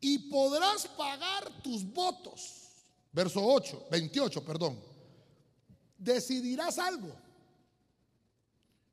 [0.00, 2.62] Y podrás pagar tus votos.
[3.12, 4.78] Verso 8, 28, perdón.
[5.96, 7.14] Decidirás algo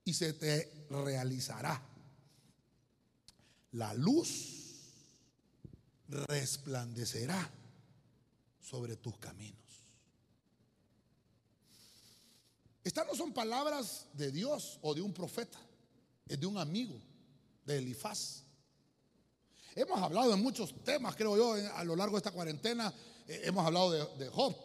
[0.06, 1.82] y se te realizará.
[3.72, 4.62] La luz
[6.08, 7.52] resplandecerá
[8.64, 9.60] sobre tus caminos.
[12.84, 15.60] Estas no son palabras de Dios o de un profeta,
[16.28, 17.00] es de un amigo,
[17.66, 18.44] de Elifaz.
[19.76, 22.94] Hemos hablado en muchos temas, creo yo, a lo largo de esta cuarentena.
[23.28, 24.56] Eh, hemos hablado de, Job.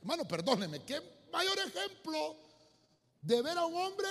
[0.00, 1.00] hermano, perdóneme, qué
[1.32, 2.36] mayor ejemplo
[3.20, 4.08] de ver a un hombre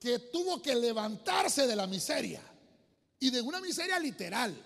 [0.00, 2.42] que tuvo que levantarse de la miseria
[3.18, 4.56] y de una miseria literal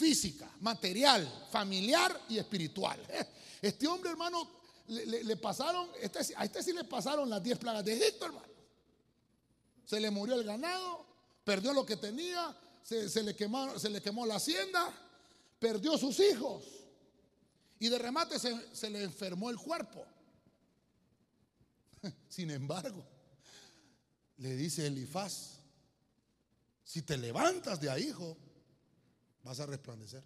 [0.00, 2.98] física, material, familiar y espiritual.
[3.62, 4.48] Este hombre, hermano,
[4.86, 8.46] le, pasaron, este, a este sí le pasaron las 10 plagas de Egipto, hermano.
[9.84, 11.04] Se le murió el ganado,
[11.44, 14.90] perdió lo que tenía, se, le, quemó, la hacienda,
[15.58, 16.64] perdió sus hijos
[17.78, 20.02] y de remate se, se le enfermó el cuerpo.
[22.30, 23.04] Sin embargo,
[24.38, 25.58] le dice Elifaz,
[26.82, 28.38] si te levantas de ahí, hijo,
[29.42, 30.22] vas a resplandecer.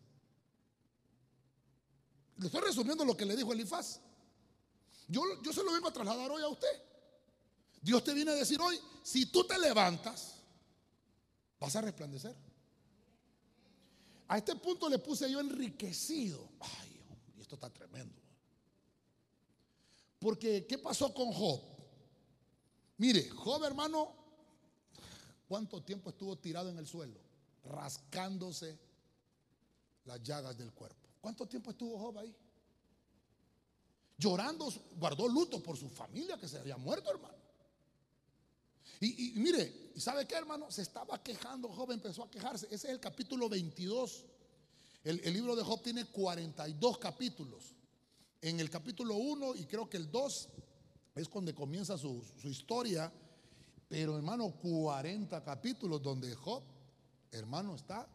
[2.36, 4.00] Le estoy resumiendo lo que le dijo Elifaz.
[5.08, 6.82] Yo, yo se lo vengo a trasladar hoy a usted.
[7.80, 10.36] Dios te viene a decir hoy, si tú te levantas,
[11.60, 12.34] vas a resplandecer.
[14.28, 16.48] A este punto le puse yo enriquecido.
[16.60, 17.00] Ay,
[17.36, 18.20] y esto está tremendo.
[20.18, 21.60] Porque, ¿qué pasó con Job?
[22.96, 24.14] Mire, Job hermano,
[25.46, 27.20] ¿cuánto tiempo estuvo tirado en el suelo?
[27.64, 28.78] Rascándose
[30.04, 31.08] las llagas del cuerpo.
[31.20, 32.34] ¿Cuánto tiempo estuvo Job ahí?
[34.18, 37.34] Llorando, guardó luto por su familia que se había muerto, hermano.
[39.00, 40.70] Y, mire, ¿y sabe qué, hermano?
[40.70, 42.66] Se estaba quejando, Job empezó a quejarse.
[42.66, 44.24] Ese es el capítulo 22.
[45.02, 47.74] El, libro de Job tiene 42 capítulos.
[48.40, 50.48] En el capítulo 1 y creo que el 2
[51.16, 53.12] es cuando comienza su, su historia.
[53.88, 56.62] Pero hermano, 40 capítulos donde Job,
[57.30, 58.08] hermano, está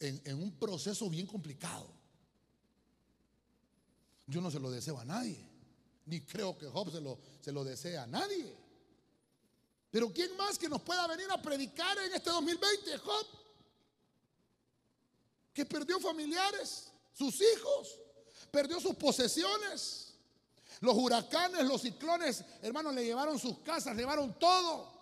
[0.00, 1.88] en, un proceso bien complicado.
[4.26, 5.38] Yo no se lo deseo a nadie,
[6.06, 8.56] ni creo que Job se lo, se lo desea a nadie.
[9.90, 12.98] Pero ¿quién más que nos pueda venir a predicar en este 2020?
[12.98, 13.26] Job,
[15.52, 18.00] que perdió familiares, sus hijos,
[18.50, 20.14] perdió sus posesiones.
[20.80, 24.92] Los huracanes, los ciclones, hermanos, le llevaron sus casas, le llevaron todo.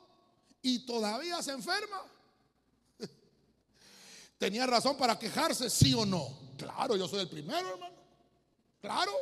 [0.60, 2.02] Y todavía se enferma.
[4.42, 6.36] ¿Tenía razón para quejarse, sí o no?
[6.58, 7.94] Claro, yo soy el primero, hermano.
[8.80, 9.12] Claro.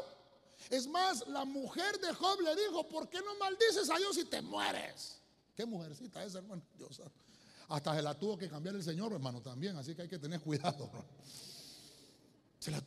[0.71, 4.25] Es más, la mujer de Job le dijo, ¿por qué no maldices a Dios si
[4.25, 5.21] te mueres?
[5.55, 6.63] Qué mujercita esa, hermano.
[6.79, 7.03] Dios,
[7.69, 9.77] hasta se la tuvo que cambiar el Señor, hermano, también.
[9.77, 10.91] Así que hay que tener cuidado.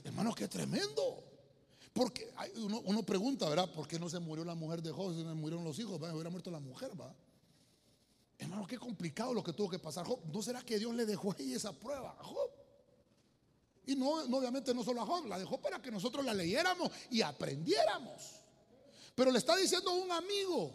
[0.04, 1.24] hermano, qué tremendo.
[1.94, 3.72] Porque uno, pregunta, ¿verdad?
[3.72, 6.02] ¿Por qué no se murió la mujer de Job si no murieron los hijos?
[6.02, 7.14] Hubiera muerto la mujer, ¿va?
[8.44, 10.20] Hermano, qué complicado lo que tuvo que pasar Job.
[10.32, 12.52] ¿No será que Dios le dejó ahí esa prueba a Job?
[13.86, 17.22] Y no, obviamente no solo a Job, la dejó para que nosotros la leyéramos y
[17.22, 18.22] aprendiéramos.
[19.16, 20.74] Pero le está diciendo un amigo,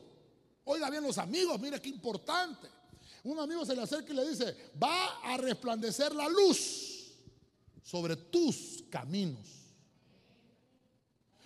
[0.65, 2.69] oiga bien los amigos, mire qué importante.
[3.25, 7.13] Un amigo se le acerca y le dice, va a resplandecer la luz
[7.83, 9.47] sobre tus caminos.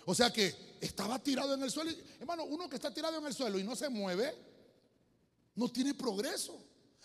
[0.04, 1.90] O sea que estaba tirado en el suelo.
[2.20, 4.51] hermano, uno que está tirado en el suelo y no se mueve,
[5.54, 6.58] no tiene progreso,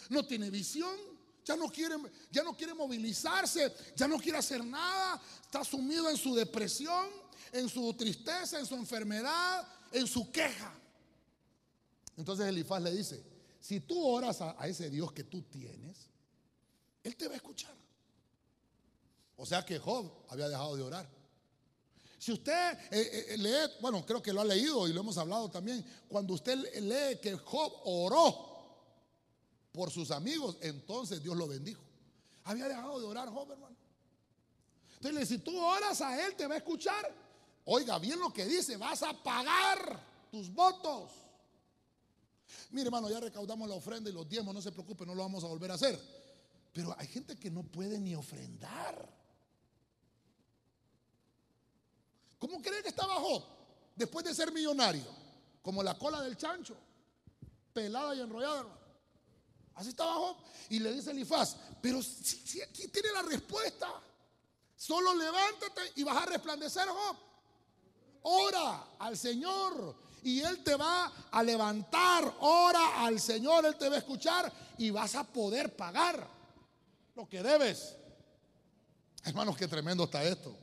[0.10, 0.96] no tiene visión,
[1.44, 1.96] ya no quiere,
[2.32, 7.08] ya no quiere movilizarse, ya no quiere hacer nada, está sumido en su depresión,
[7.52, 10.74] en su tristeza, en su enfermedad, en su queja.
[12.18, 13.24] Entonces Elifaz le dice,
[13.60, 16.10] si tú oras a, a ese Dios que tú tienes,
[17.04, 17.76] Él te va a escuchar.
[19.38, 21.17] O sea que Job había dejado de orar.
[22.18, 25.18] Si usted eh, eh, eh, lee, bueno, creo que lo ha leído y lo hemos
[25.18, 28.48] hablado también, cuando usted lee que Job oró
[29.72, 31.84] por sus amigos, entonces Dios lo bendijo.
[32.44, 33.76] Había dejado de orar Job, hermano.
[34.96, 37.14] Entonces, si tú oras a Él, te va a escuchar.
[37.66, 40.00] Oiga bien lo que dice, vas a pagar
[40.32, 41.12] tus votos.
[42.72, 45.44] Mire, hermano, ya recaudamos la ofrenda y los diezmos, no se preocupe, no lo vamos
[45.44, 46.00] a volver a hacer.
[46.74, 49.17] Pero hay gente que no puede ni ofrendar.
[52.40, 53.44] ¿Cómo cree que estaba Job
[53.96, 55.06] después de ser millonario?
[55.62, 56.76] Como la cola del chancho,
[57.74, 58.66] pelada y enrollada,
[59.78, 60.36] Así estaba Job.
[60.70, 63.88] Y le dice Elifaz, pero si, aquí tiene la respuesta.
[64.76, 67.16] Solo levántate y vas a resplandecer, Job.
[68.24, 72.36] Ora al Señor y Él te va a levantar.
[72.40, 76.28] Ora al Señor, Él te va a escuchar y vas a poder pagar
[77.16, 77.96] lo que debes.
[79.24, 80.56] Hermanos, qué tremendo está esto.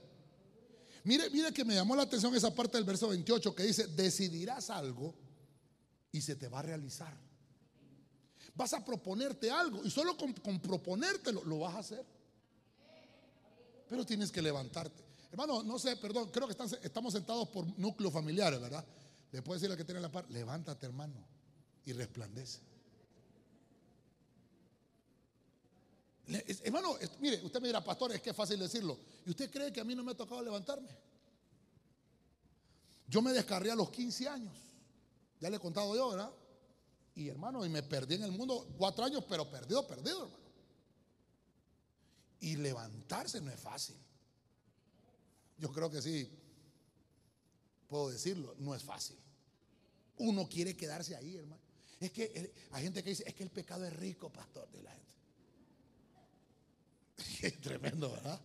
[1.05, 4.71] Mire, mire que me llamó la atención esa parte del verso 28 que dice, decidirás
[4.71, 5.15] algo
[6.11, 7.15] y se te va a realizar.
[8.55, 12.07] Vas a proponerte algo y solo con, proponértelo lo vas a hacer.
[13.89, 15.05] Pero tienes que levantarte.
[15.31, 18.85] Hermano, no sé, perdón, creo que estamos sentados por núcleos familiares, ¿verdad?
[19.31, 21.23] Le puede decir al que tiene la par, levántate hermano
[21.85, 22.61] y resplandece.
[26.27, 28.99] Hermano, mire, usted me dirá, pastor, es que es fácil decirlo.
[29.27, 30.89] ¿Y usted cree que a mí no me ha tocado levantarme?
[33.07, 34.57] Yo me descarré a los 15 años.
[35.41, 36.33] Ya le he contado yo, ¿verdad?
[37.15, 40.45] Y hermano, y me perdí en el mundo cuatro años, pero perdido, perdido, hermano.
[42.41, 43.97] Y levantarse no es fácil.
[45.59, 46.29] Yo creo que sí,
[47.89, 49.17] puedo decirlo, no es fácil.
[50.17, 51.63] Uno quiere quedarse ahí, hermano.
[52.01, 54.91] Es que hay gente que dice, es que el pecado es rico, pastor, de la
[54.91, 55.04] gente.
[57.63, 58.41] Tremendo, ¿verdad?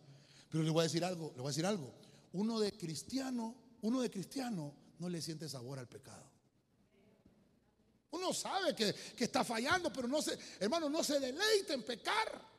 [0.49, 1.93] Pero le voy a decir algo, le voy a decir algo.
[2.33, 6.29] Uno de cristiano, uno de cristiano no le siente sabor al pecado.
[8.11, 12.49] Uno sabe que, que está fallando, pero no se, hermano, no se deleita en pecar.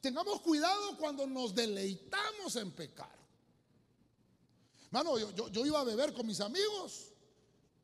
[0.00, 3.18] Tengamos cuidado cuando nos deleitamos en pecar.
[4.86, 7.12] Hermano, yo, yo, iba a beber con mis amigos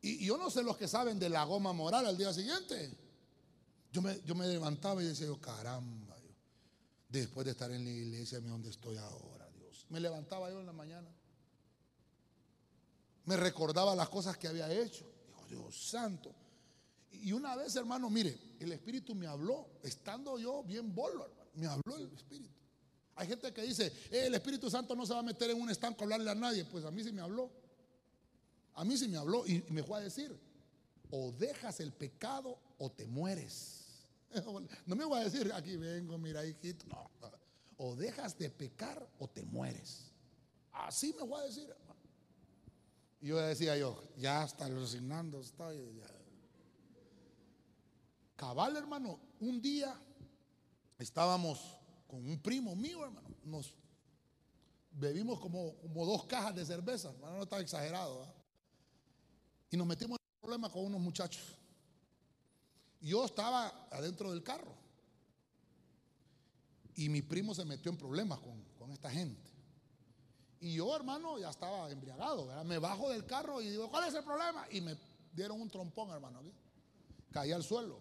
[0.01, 2.97] y, yo no sé los que saben de la goma moral al día siguiente.
[3.91, 6.04] Yo me, yo me levantaba y decía yo, caramba
[7.09, 9.85] después de estar en la iglesia, dónde estoy ahora, Dios.
[9.89, 11.07] Me levantaba yo en la mañana.
[13.25, 15.11] Me recordaba las cosas que había hecho.
[15.25, 16.33] Digo, Dios santo.
[17.11, 21.49] Y una vez, hermano, mire, el Espíritu me habló, estando yo bien bolo, hermano.
[21.55, 22.53] Me habló el Espíritu.
[23.15, 25.69] Hay gente que dice, eh, el Espíritu Santo no se va a meter en un
[25.69, 26.65] estanco a hablarle a nadie.
[26.65, 27.49] Pues a mí sí me habló.
[28.73, 30.37] A mí sí me habló y me fue a decir,
[31.09, 33.84] o dejas el pecado o te mueres.
[34.85, 36.85] No me voy a decir, aquí vengo, mira, hijito.
[36.87, 37.09] No.
[37.77, 40.11] O dejas de pecar o te mueres.
[40.71, 41.73] Así me voy a decir,
[43.21, 46.01] Y yo decía yo, ya está alucinando, estoy.
[48.35, 49.97] Cabal, hermano, un día
[50.99, 53.29] estábamos con un primo mío, hermano.
[53.43, 53.73] Nos
[54.91, 58.25] bebimos como, como dos cajas de cerveza, hermano, no está exagerado.
[59.69, 61.57] Y nos metimos en un problema con unos muchachos.
[63.01, 64.73] Yo estaba adentro del carro.
[66.95, 69.51] Y mi primo se metió en problemas con, esta gente.
[70.59, 72.47] Y yo, hermano, ya estaba embriagado.
[72.63, 74.65] Me bajo del carro y digo, ¿cuál es el problema?
[74.71, 74.95] Y me
[75.33, 76.41] dieron un trompón, hermano.
[77.31, 77.99] Caí al suelo.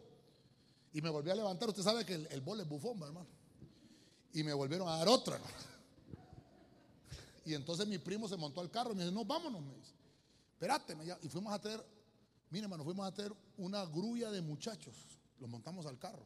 [0.92, 1.68] Y me volví a levantar.
[1.68, 3.26] Usted sabe que el, el bol es bufón, hermano.
[4.32, 5.40] Y me volvieron a dar otra.
[7.46, 9.62] Y entonces mi primo se montó al carro y me dice, no, vámonos.
[9.62, 9.92] Me dice,
[10.52, 10.96] espérate.
[11.22, 11.84] Y fuimos a tener
[12.54, 14.94] Mire, hermano, fuimos a hacer una grulla de muchachos.
[15.40, 16.24] Los montamos al carro.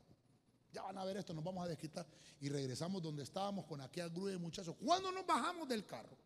[0.70, 2.06] Ya van a ver esto, nos vamos a desquitar.
[2.38, 4.76] Y regresamos donde estábamos con aquella grulla de muchachos.
[4.78, 6.18] Cuando nos bajamos del carro?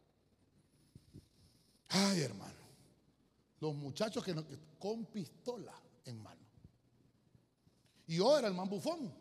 [1.90, 2.58] Ay, hermano.
[3.60, 4.34] Los muchachos que,
[4.76, 5.72] con pistola
[6.04, 6.40] en mano.
[8.08, 9.14] Y yo era el man bufón.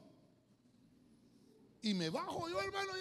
[1.84, 2.91] Y me bajo yo, hermano,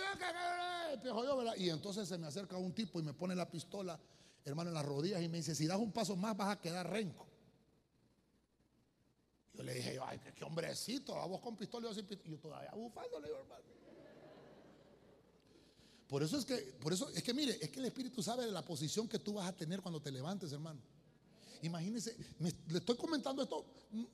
[1.03, 3.99] yo, Y entonces se me acerca un tipo y me pone la pistola,
[4.45, 6.87] hermano, en las rodillas y me dice, si das un paso más vas a quedar
[6.87, 7.30] renco.
[9.61, 13.21] Yo le dije, ay, qué hombrecito, a vos con pistola y yo yo todavía bufando,
[13.21, 13.63] le digo, hermano.
[16.09, 18.53] Por eso es que, por eso es que mire, es que el Espíritu sabe de
[18.53, 20.81] la posición que tú vas a tener cuando te levantes, hermano.
[21.61, 23.67] imagínense, le estoy comentando esto,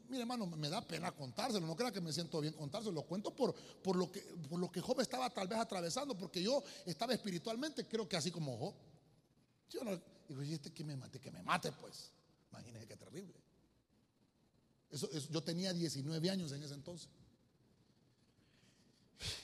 [0.09, 3.33] mire hermano, me da pena contárselo, no crea que me siento bien contárselo, lo cuento
[3.33, 7.15] por, por, lo que, por lo que Job estaba tal vez atravesando, porque yo estaba
[7.15, 8.75] espiritualmente, creo que así como Job.
[9.71, 9.97] Yo no,
[10.29, 12.11] digo, y este que me mate, que me mate pues,
[12.51, 13.46] imagínense qué terrible.
[15.31, 17.09] Yo tenía 19 años en ese entonces.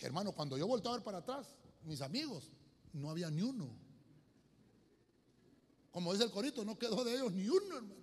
[0.00, 1.46] Hermano, cuando yo volteé a ver para atrás,
[1.84, 2.50] mis amigos,
[2.92, 3.68] no había ni uno.
[5.90, 8.02] Como dice el corito, no quedó de ellos ni uno, hermano.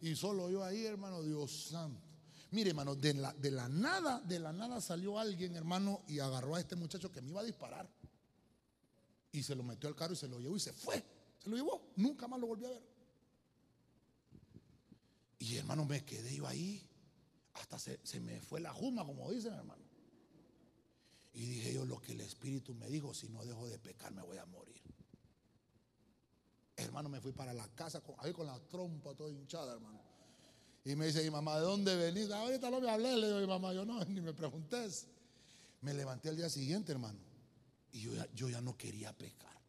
[0.00, 2.00] Y solo yo ahí, hermano, Dios santo.
[2.50, 6.56] Mire, hermano, de la, de la nada, de la nada salió alguien, hermano, y agarró
[6.56, 7.88] a este muchacho que me iba a disparar.
[9.30, 11.02] Y se lo metió al carro y se lo llevó y se fue.
[11.38, 11.92] Se lo llevó.
[11.96, 12.91] Nunca más lo volví a ver.
[15.42, 16.88] Y hermano, me quedé yo ahí.
[17.54, 19.82] Hasta se, se me fue la juma, como dicen, hermano.
[21.34, 24.22] Y dije yo, lo que el Espíritu me dijo, si no dejo de pecar, me
[24.22, 24.80] voy a morir.
[26.76, 30.00] Hermano, me fui para la casa, con, ahí con la trompa toda hinchada, hermano.
[30.84, 32.30] Y me dice mi mamá, ¿de dónde venís?
[32.30, 35.08] Ah, ahorita no me hablé, le digo mamá, yo no, ni me preguntes.
[35.80, 37.18] Me levanté al día siguiente, hermano.
[37.90, 39.60] Y yo ya, yo ya no quería pecar.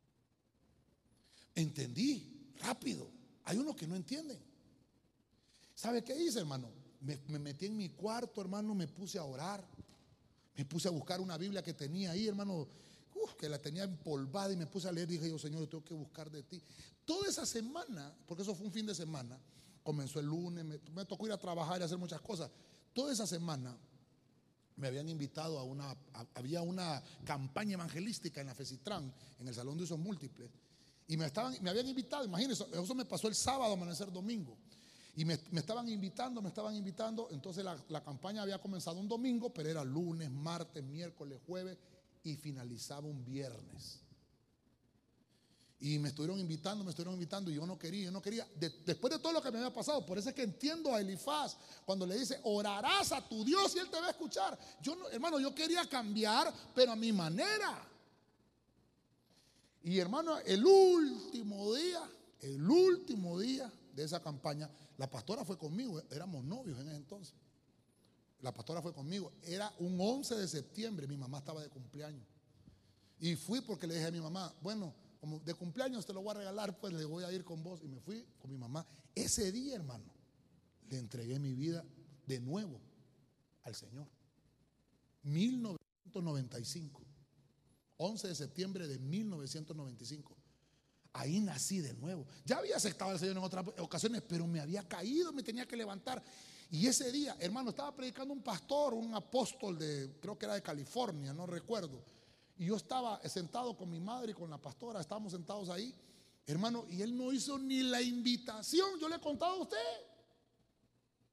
[1.56, 3.10] Entendí rápido.
[3.46, 4.53] Hay unos que no entienden.
[5.84, 6.72] ¿Sabe qué hice, hermano?
[7.02, 9.68] Me, me metí en mi cuarto, hermano, me puse a orar.
[10.56, 12.70] Me puse a buscar una Biblia que tenía ahí, hermano,
[13.38, 15.10] que la tenía empolvada y me puse a leer.
[15.10, 16.64] Dije yo, Señor, yo tengo que buscar de ti.
[17.04, 19.38] Toda esa semana, porque eso fue un fin de semana,
[19.84, 22.50] comenzó el lunes, me, tocó ir a trabajar y hacer muchas cosas.
[22.94, 23.78] Toda esa semana
[24.78, 25.94] me habían invitado a una,
[26.36, 30.50] había una campaña evangelística en la FECITRAN, en el Salón de Usos Múltiples.
[31.10, 34.58] Y me, estaban, me habían invitado, imagínense, eso me pasó el sábado, amanecer domingo.
[35.16, 37.28] Y me, estaban invitando, me estaban invitando.
[37.32, 41.78] Entonces la, campaña había comenzado un domingo, pero era lunes, martes, miércoles, jueves
[42.24, 44.00] y finalizaba un viernes.
[45.80, 48.48] Y me estuvieron invitando, me estuvieron invitando y yo no quería, yo no quería.
[48.56, 51.58] después de todo lo que me había pasado, por eso es que entiendo a Elifaz
[51.86, 54.58] cuando le dice, orarás a tu Dios y Él te va a escuchar.
[54.82, 57.86] Yo, hermano, yo quería cambiar, pero a mi manera.
[59.84, 62.02] Y hermano, el último día,
[62.40, 67.36] el último día de esa campaña, la pastora fue conmigo, éramos novios en ese entonces.
[68.42, 72.28] La pastora fue conmigo, era un 11 de septiembre, mi mamá estaba de cumpleaños.
[73.20, 76.32] Y fui porque le dije a mi mamá, bueno, como de cumpleaños te lo voy
[76.32, 77.80] a regalar, pues le voy a ir con vos.
[77.82, 78.86] Y me fui con mi mamá.
[79.16, 80.04] Ese día, hermano,
[80.90, 81.86] le entregué mi vida
[82.28, 82.82] de nuevo
[83.62, 84.06] al Señor.
[85.24, 87.02] 1995.
[87.96, 90.36] 11 de septiembre de 1995.
[91.14, 92.26] Ahí nací de nuevo.
[92.44, 95.78] Ya había aceptado al Señor en otras ocasiones, pero me había caído, me tenía que
[95.78, 96.24] levantar.
[96.72, 100.64] Y ese día, hermano, estaba predicando un pastor, un apóstol de, creo que era de
[100.64, 102.04] California, no recuerdo.
[102.58, 105.94] Y yo estaba sentado con mi madre y con la pastora, estábamos sentados ahí,
[106.48, 109.00] hermano, y él no hizo ni la invitación.
[109.00, 109.78] Yo le he contado a usted.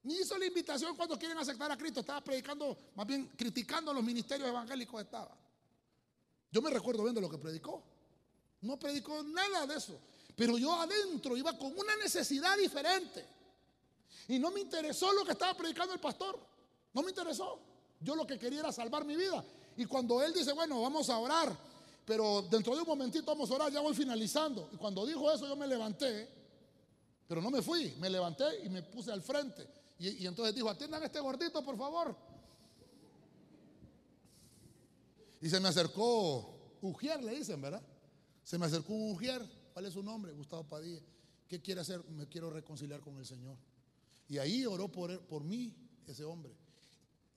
[0.03, 2.01] Ni hizo la invitación cuando quieren aceptar a Cristo.
[2.01, 5.01] Estaba predicando, más bien criticando los ministerios evangélicos.
[5.01, 5.35] Estaba.
[6.51, 7.83] Yo me recuerdo viendo lo que predicó.
[8.63, 9.99] No predicó nada de eso.
[10.37, 13.25] Pero yo adentro iba con una necesidad diferente.
[14.29, 16.39] Y no me interesó lo que estaba predicando el pastor.
[16.93, 17.59] No me interesó.
[18.01, 19.45] Yo lo que quería era salvar mi vida.
[19.77, 21.57] Y cuando él dice, bueno, vamos a orar,
[22.05, 24.69] pero dentro de un momentito vamos a orar, ya voy finalizando.
[24.73, 26.29] Y cuando dijo eso yo me levanté,
[27.29, 29.67] pero no me fui, me levanté y me puse al frente.
[29.99, 32.17] Y, entonces dijo, atiendan a este gordito, por favor.
[35.43, 37.83] Y se me acercó Ujier, le dicen, ¿verdad?
[38.51, 40.33] Se me acercó un mujer, ¿cuál es su nombre?
[40.33, 41.01] Gustavo Padilla.
[41.47, 42.05] ¿Qué quiere hacer?
[42.09, 43.57] Me quiero reconciliar con el Señor.
[44.29, 45.73] Y ahí oró por, por mí
[46.05, 46.53] ese hombre.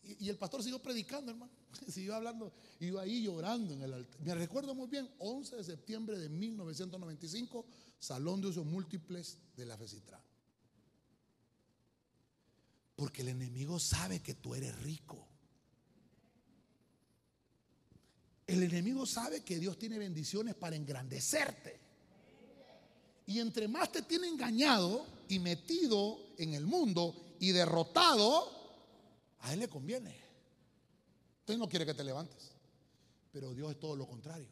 [0.02, 1.52] Y, el pastor siguió predicando, hermano.
[1.88, 2.52] Siguió hablando.
[2.80, 4.22] Y yo ahí llorando en el altar.
[4.22, 7.64] Me recuerdo muy bien, 11 de septiembre de 1995,
[8.00, 10.20] Salón de Usos Múltiples de la FECITRA.
[12.96, 15.28] Porque el enemigo sabe que tú eres rico.
[18.46, 21.80] El enemigo sabe que Dios tiene bendiciones para engrandecerte.
[23.26, 28.52] Y entre más te tiene engañado y metido en el mundo y derrotado,
[29.40, 30.16] a él le conviene.
[31.40, 32.52] Usted no quiere que te levantes.
[33.32, 34.48] Pero Dios es todo lo contrario.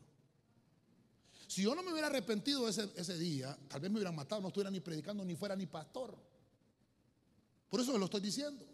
[1.48, 4.48] Si yo no me hubiera arrepentido ese, ese día, tal vez me hubieran matado, no
[4.48, 6.18] estuviera ni predicando, ni fuera ni pastor.
[7.70, 8.66] Por eso me lo estoy diciendo.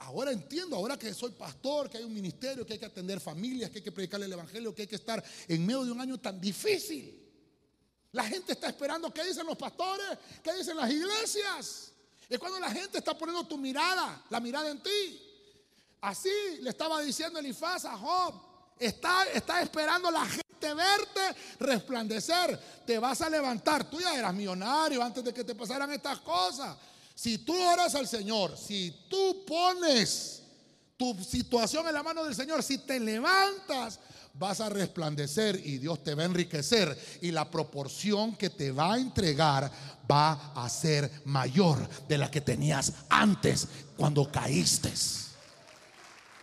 [0.00, 3.70] Ahora entiendo, ahora que soy pastor, que hay un ministerio, que hay que atender familias,
[3.70, 6.18] que hay que predicarle el evangelio, que hay que estar en medio de un año
[6.18, 7.20] tan difícil.
[8.12, 11.92] La gente está esperando qué dicen los pastores, qué dicen las iglesias.
[12.28, 15.22] Es cuando la gente está poniendo tu mirada, la mirada en ti.
[16.00, 16.30] Así
[16.60, 18.34] le estaba diciendo Elifaz a Job.
[18.78, 19.24] Está,
[19.60, 21.20] esperando la gente verte
[21.58, 22.58] resplandecer.
[22.86, 23.90] Te vas a levantar.
[23.90, 26.74] Tú ya eras millonario antes de que te pasaran estas cosas.
[27.20, 30.42] Si tú oras al Señor, si tú pones
[30.96, 34.00] tu situación en la mano del Señor, si te levantas,
[34.32, 38.94] vas a resplandecer y Dios te va a enriquecer y la proporción que te va
[38.94, 39.70] a entregar
[40.10, 43.68] va a ser mayor de la que tenías antes
[43.98, 44.90] cuando caíste.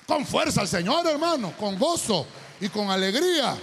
[0.05, 2.28] Con fuerza al Señor, hermano, con gozo
[2.61, 3.57] y con alegría.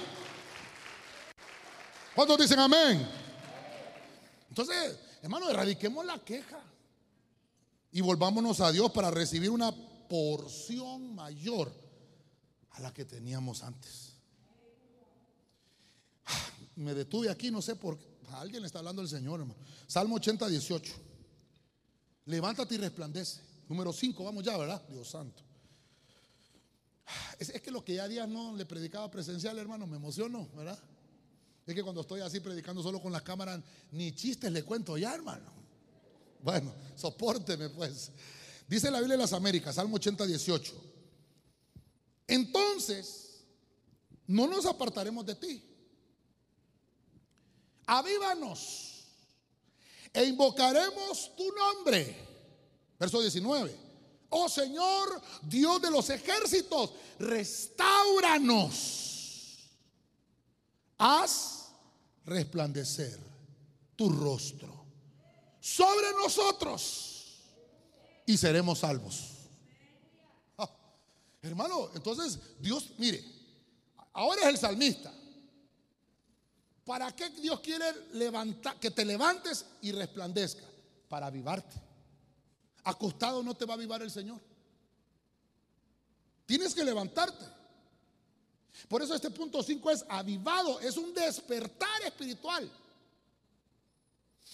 [2.13, 3.09] ¿Cuántos dicen amén?
[4.49, 6.59] Entonces, hermano, erradiquemos la queja
[7.95, 9.73] y volvámonos a Dios para recibir una
[10.09, 11.73] porción mayor
[12.71, 14.15] a la que teníamos antes.
[16.75, 18.05] Me detuve aquí, no sé por qué.
[18.33, 19.61] Alguien le está hablando el Señor, hermano.
[19.87, 20.93] Salmo 80, 18.
[22.25, 23.41] Levántate y resplandece.
[23.69, 24.83] Número 5, vamos ya, ¿verdad?
[24.89, 25.41] Dios santo.
[27.39, 30.81] Es, que lo que ya días no le predicaba presencial, hermano, me emocionó, ¿verdad?
[31.65, 35.15] Es que cuando estoy así predicando solo con las cámaras, ni chistes le cuento ya,
[35.15, 35.64] hermano.
[36.45, 38.13] Bueno, soporteme pues.
[38.69, 40.75] Dice la Biblia de las Américas, Salmo 80, 18.
[42.27, 43.47] Entonces,
[44.27, 45.63] no nos apartaremos de ti.
[47.87, 49.05] Avívanos
[50.13, 52.15] e invocaremos tu nombre.
[52.99, 53.75] Verso 19.
[54.29, 58.91] Oh Señor, Dios de los ejércitos, restauranos.
[60.99, 61.71] Haz
[62.27, 63.19] resplandecer
[63.97, 64.74] tu rostro
[65.65, 67.41] sobre nosotros
[68.27, 69.31] y seremos salvos.
[70.59, 70.71] Ah,
[71.41, 73.25] hermano, entonces Dios, mire,
[74.13, 75.11] ahora es el salmista.
[76.85, 80.67] ¿Para qué Dios quiere levantar, que te levantes y resplandezca?
[81.09, 81.81] Para avivarte.
[82.83, 84.39] Acostado no te va a avivar el Señor.
[86.45, 87.47] Tienes que levantarte.
[88.87, 92.71] Por eso este punto 5 es avivado, es un despertar espiritual.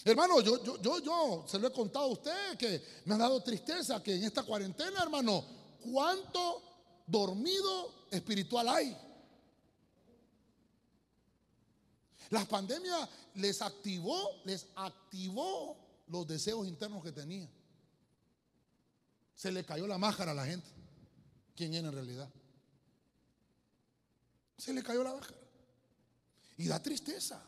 [0.03, 3.41] Hermano, yo, yo, yo, yo se lo he contado a usted que me ha dado
[3.43, 5.45] tristeza que en esta cuarentena, hermano,
[5.91, 6.63] cuánto
[7.05, 8.97] dormido espiritual hay.
[12.31, 15.77] La pandemia les activó, les activó
[16.07, 17.49] los deseos internos que tenían.
[19.35, 20.69] Se le cayó la máscara a la gente.
[21.55, 22.29] ¿Quién era en realidad?
[24.57, 25.39] Se le cayó la máscara.
[26.57, 27.43] Y da tristeza.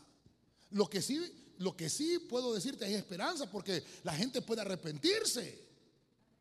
[0.70, 5.64] Lo que sí, lo que sí puedo decirte es esperanza porque la gente puede arrepentirse.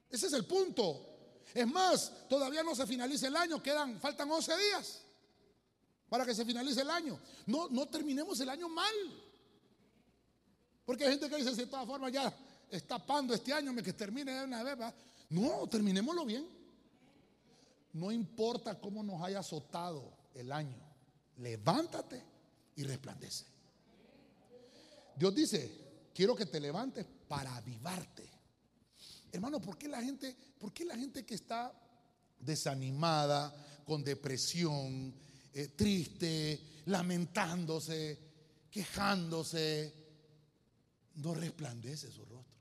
[0.10, 1.10] Ese es el punto.
[1.54, 5.02] Es más, todavía no se finaliza el año, quedan, faltan 11 días
[6.10, 7.20] para que se finalice el año.
[7.48, 8.94] No, no terminemos el año mal.
[10.86, 12.32] Porque hay gente que dice, de todas formas ya
[12.70, 14.78] está pando este año, me que termine de una vez.
[15.30, 16.48] No, terminémoslo bien.
[17.94, 20.78] No importa cómo nos haya azotado el año,
[21.38, 22.24] levántate
[22.76, 23.46] y resplandece.
[25.16, 28.30] Dios dice, quiero que te levantes para avivarte.
[29.32, 31.74] Hermano, ¿por qué la gente, por qué la gente que está
[32.40, 33.54] desanimada,
[33.86, 35.14] con depresión,
[35.54, 38.20] eh, triste, lamentándose,
[38.70, 39.94] quejándose,
[41.16, 42.54] no resplandece su rostro.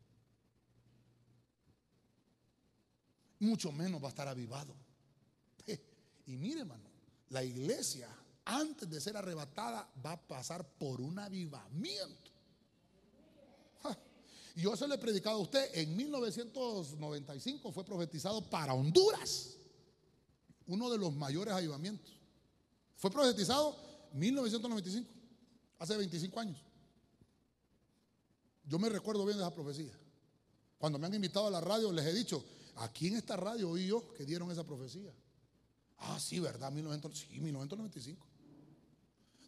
[3.40, 4.76] Mucho menos va a estar avivado.
[6.24, 6.88] Y mire, hermano,
[7.30, 8.08] la iglesia,
[8.44, 12.21] antes de ser arrebatada, va a pasar por un avivamiento.
[14.54, 15.70] Yo se lo he predicado a usted.
[15.74, 19.56] En 1995 fue profetizado para Honduras.
[20.66, 22.12] Uno de los mayores avivamientos.
[22.96, 23.76] Fue profetizado
[24.12, 25.10] 1995,
[25.78, 26.62] hace 25 años.
[28.64, 29.92] Yo me recuerdo bien de esa profecía.
[30.78, 32.44] Cuando me han invitado a la radio, les he dicho,
[32.76, 35.12] aquí en esta radio oí yo que dieron esa profecía.
[35.98, 36.72] Ah, sí, ¿verdad?
[37.12, 38.26] sí, 1995.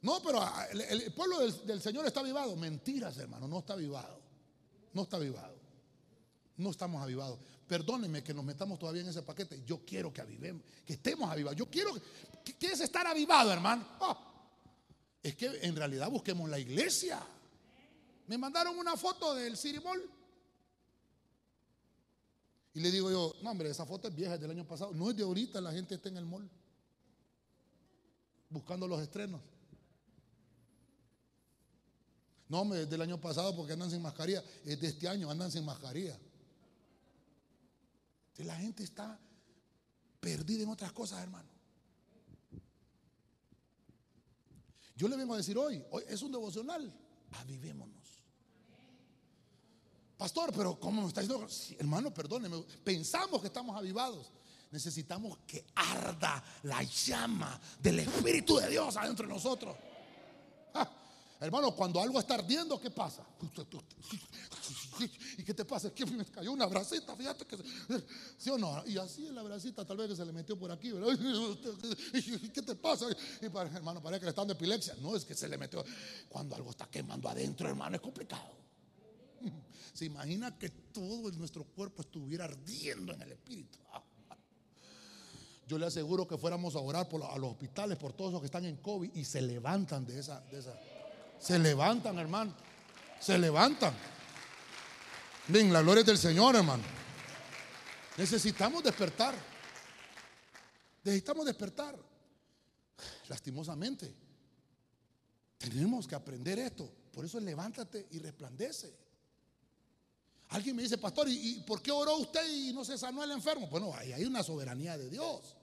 [0.03, 2.55] No, pero ah, el, pueblo del, del, Señor está avivado.
[2.57, 4.21] Mentiras, hermano, no está avivado.
[4.95, 5.55] No está avivado.
[6.57, 7.39] No estamos avivados.
[7.67, 9.63] Perdónenme que nos metamos todavía en ese paquete.
[9.67, 11.59] Yo quiero que avivemos, que estemos avivados.
[11.59, 11.91] Yo quiero.
[12.45, 13.87] ¿Qué es estar avivado, hermano?
[14.01, 14.17] Oh,
[15.23, 17.21] es que en realidad busquemos la iglesia.
[18.29, 19.81] Me mandaron una foto del City
[22.75, 24.93] Y le digo yo, no, hombre, esa foto es vieja, es del año pasado.
[24.95, 26.49] No es de ahorita, la gente está en el mall.
[28.49, 29.41] Buscando los estrenos.
[32.55, 34.41] No, hombre, es del año pasado porque andan sin mascarilla.
[34.65, 36.17] Es de este año, andan sin mascarilla
[38.45, 39.19] la gente está
[40.21, 41.49] perdida en otras cosas, hermano.
[44.95, 46.97] Yo le vengo a decir hoy, hoy es un devocional,
[47.33, 48.23] avivémonos.
[50.17, 51.49] Pastor, pero ¿cómo me está diciendo?
[51.77, 54.31] hermano, perdóneme, pensamos que estamos avivados.
[54.71, 59.77] Necesitamos que arda la llama del Espíritu de Dios adentro de nosotros.
[61.45, 63.27] Hermano, cuando algo está ardiendo, ¿qué pasa?
[65.39, 65.89] ¿Y qué te pasa?
[65.89, 67.57] Es que me cayó una bracita, fíjate que...
[68.39, 68.83] ¿Sí o no?
[68.87, 71.19] Y así la bracita tal vez que se le metió por aquí, ¿verdad?
[72.53, 73.07] ¿Qué te pasa?
[73.41, 74.95] Y hermano, parece que le están de epilepsia.
[75.01, 75.85] No, es que se le metió...
[76.29, 78.65] Cuando algo está quemando adentro, hermano, es complicado.
[79.93, 83.79] Se imagina que todo nuestro cuerpo estuviera ardiendo en el espíritu.
[85.67, 88.47] Yo le aseguro que fuéramos a orar por a los hospitales, por todos los que
[88.47, 90.45] están en COVID y se levantan de esa.
[91.39, 92.55] Se levantan, hermano.
[93.21, 93.95] Se levantan.
[95.49, 96.83] Ven, la gloria del Señor, hermano.
[98.17, 99.35] Necesitamos despertar.
[101.03, 101.97] Necesitamos despertar.
[103.29, 104.15] Lastimosamente.
[105.59, 106.91] Tenemos que aprender esto.
[107.13, 108.95] Por eso levántate y resplandece.
[110.51, 113.67] Alguien me dice, pastor, ¿y, por qué oró usted y no se sanó el enfermo?
[113.69, 115.57] Bueno, ahí hay una soberanía de Dios.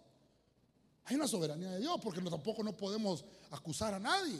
[1.05, 4.39] Hay una soberanía de Dios porque tampoco no podemos acusar a nadie.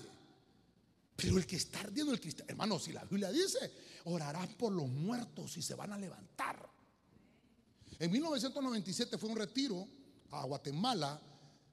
[1.22, 3.72] Pero el que está ardiendo, el cristiano, hermano, si la Biblia dice,
[4.06, 6.68] orarás por los muertos y se van a levantar.
[8.00, 9.88] En 1997 fue un retiro
[10.32, 11.22] a Guatemala,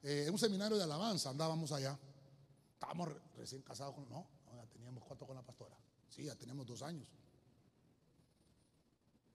[0.02, 1.98] eh, en un seminario de alabanza, andábamos allá.
[2.74, 5.76] Estábamos recién casados con, no, ya teníamos cuatro con la pastora.
[6.10, 7.08] Sí, ya teníamos dos años.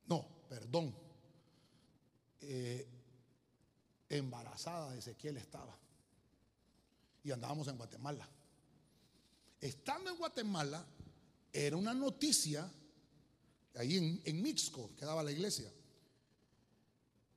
[0.05, 0.93] No, perdón.
[2.41, 2.87] Eh,
[4.09, 5.75] embarazada de Ezequiel estaba.
[7.23, 8.29] Y andábamos en Guatemala.
[9.63, 10.85] Estando en Guatemala,
[11.53, 12.69] era una noticia,
[13.75, 15.71] ahí en, en Mixco, quedaba la iglesia,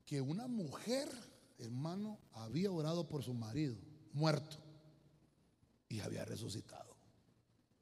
[0.04, 1.08] que una mujer,
[1.56, 3.76] hermano, había orado por su marido,
[4.12, 4.56] muerto,
[5.88, 6.96] y había resucitado.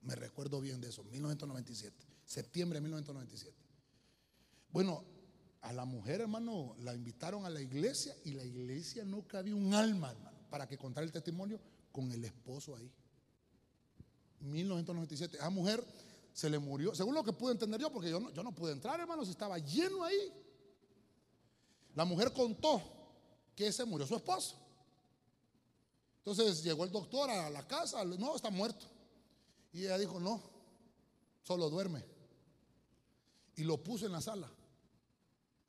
[0.03, 3.57] Me recuerdo bien de eso, 1997, septiembre de 1997.
[4.69, 5.07] Bueno,
[5.63, 9.73] a la mujer, hermano, la invitaron a la iglesia y la iglesia no cabía un
[9.73, 11.59] alma, hermano, para que contara el testimonio
[11.91, 12.93] con el esposo ahí.
[14.41, 15.39] 1997.
[15.41, 15.85] A mujer
[16.33, 18.73] se le murió, según lo que pude entender yo, porque yo no, yo no pude
[18.73, 20.33] entrar, hermano, si estaba lleno ahí.
[21.95, 22.83] La mujer contó
[23.55, 24.57] que se murió su esposo.
[26.19, 28.85] Entonces llegó el doctor a la casa, no, está muerto.
[29.73, 30.43] Y ella dijo, no,
[31.43, 32.05] solo duerme.
[33.57, 34.51] Y lo puso en la sala,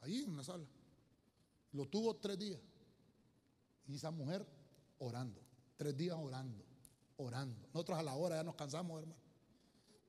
[0.02, 0.66] ahí en la sala.
[1.74, 2.60] Lo tuvo tres días.
[3.88, 4.44] Y esa mujer
[4.98, 5.40] orando,
[5.78, 6.65] tres días orando
[7.18, 7.68] orando.
[7.74, 9.22] Nosotros a la hora ya nos cansamos, hermano.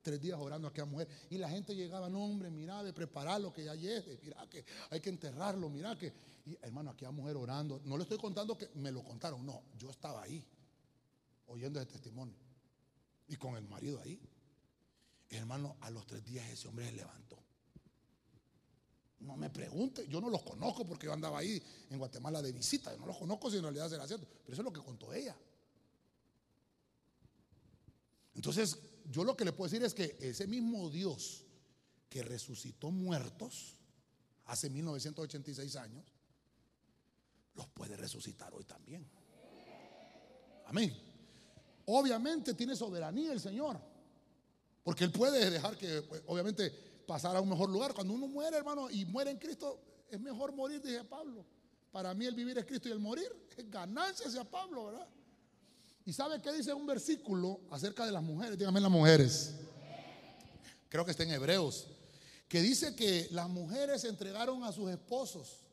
[0.03, 1.09] Tres días orando a aquella mujer.
[1.31, 5.01] Y la gente llegaba, no, hombre, mira, de prepararlo, que ya llegue, mira, que hay
[5.01, 6.13] que enterrarlo, mira, que.
[6.47, 7.81] Y hermano, aquella mujer orando.
[7.85, 10.47] No le estoy contando que me lo contaron, no, yo estaba ahí,
[11.47, 12.37] oyendo ese testimonio.
[13.27, 14.21] Y con el marido ahí.
[15.29, 17.37] Hermano, a los tres días ese hombre se levantó.
[19.21, 22.93] No me pregunte, yo no los conozco porque yo andaba ahí en Guatemala de visita,
[22.93, 25.13] yo no los conozco si en realidad será cierto, pero eso es lo que contó
[25.13, 25.35] ella.
[28.37, 28.79] Entonces,
[29.11, 31.45] yo lo que le puedo decir es que ese mismo Dios
[32.09, 33.77] que resucitó muertos
[34.45, 36.05] hace 1986 años,
[37.55, 39.09] los puede resucitar hoy también.
[40.67, 40.95] Amén.
[41.87, 43.81] Obviamente tiene soberanía el Señor,
[44.85, 46.71] porque Él puede dejar que, pues, obviamente,
[47.07, 47.95] pasar a un mejor lugar.
[47.95, 49.81] Cuando uno muere, hermano, y muere en Cristo,
[50.11, 51.47] es mejor morir, dije Pablo.
[51.91, 55.09] Para mí el vivir es Cristo y el morir es ganancia hacia Pablo, ¿verdad?
[56.07, 58.57] ¿Y sabe qué dice un versículo acerca de las mujeres?
[58.57, 59.57] Dígame las mujeres.
[60.89, 61.89] Creo que está en Hebreos.
[62.49, 65.65] Que dice que las mujeres entregaron a sus esposos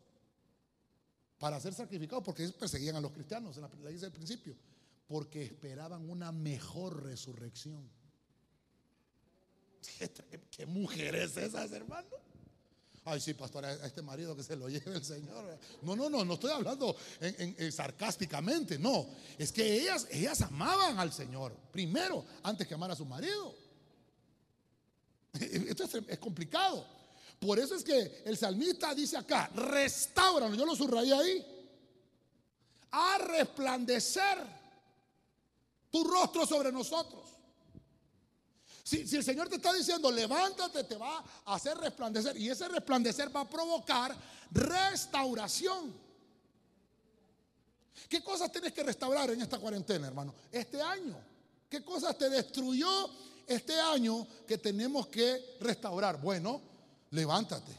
[1.38, 4.55] para ser sacrificados porque perseguían a los cristianos en la ley del principio.
[5.07, 7.88] Porque esperaban una mejor resurrección.
[10.49, 12.32] ¿Qué mujer es hermano?
[13.06, 15.58] Ay, sí, pastor, a este marido que se lo lleve el Señor.
[15.82, 19.08] No, no, no, no estoy hablando en, sarcásticamente, no.
[19.38, 23.56] Es que ellas, ellas amaban al Señor primero, antes que amar a su marido.
[25.39, 26.86] Esto es, complicado.
[27.39, 31.45] Por eso es que el salmista dice acá, restauranos, yo lo subrayé ahí,
[32.91, 34.38] a resplandecer
[35.91, 37.32] tu rostro sobre nosotros.
[38.84, 42.38] Si, el Señor te está diciendo, levántate, te va a hacer resplandecer.
[42.38, 44.13] Y ese resplandecer va a provocar
[44.51, 45.93] restauración.
[48.09, 50.36] ¿Qué cosas tienes que restaurar en esta cuarentena, hermano?
[50.51, 51.17] Este año.
[51.69, 53.09] ¿Qué cosas te destruyó
[53.47, 56.19] este año que tenemos que restaurar?
[56.21, 56.61] Bueno,
[57.11, 57.71] levántate.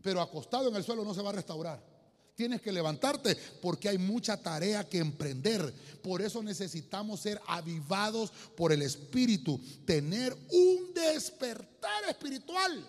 [0.00, 1.93] Pero acostado en el suelo no se va a restaurar.
[2.34, 5.72] Tienes que levantarte porque hay mucha tarea que emprender.
[6.02, 12.84] Por eso necesitamos ser avivados por el Espíritu, tener un despertar espiritual.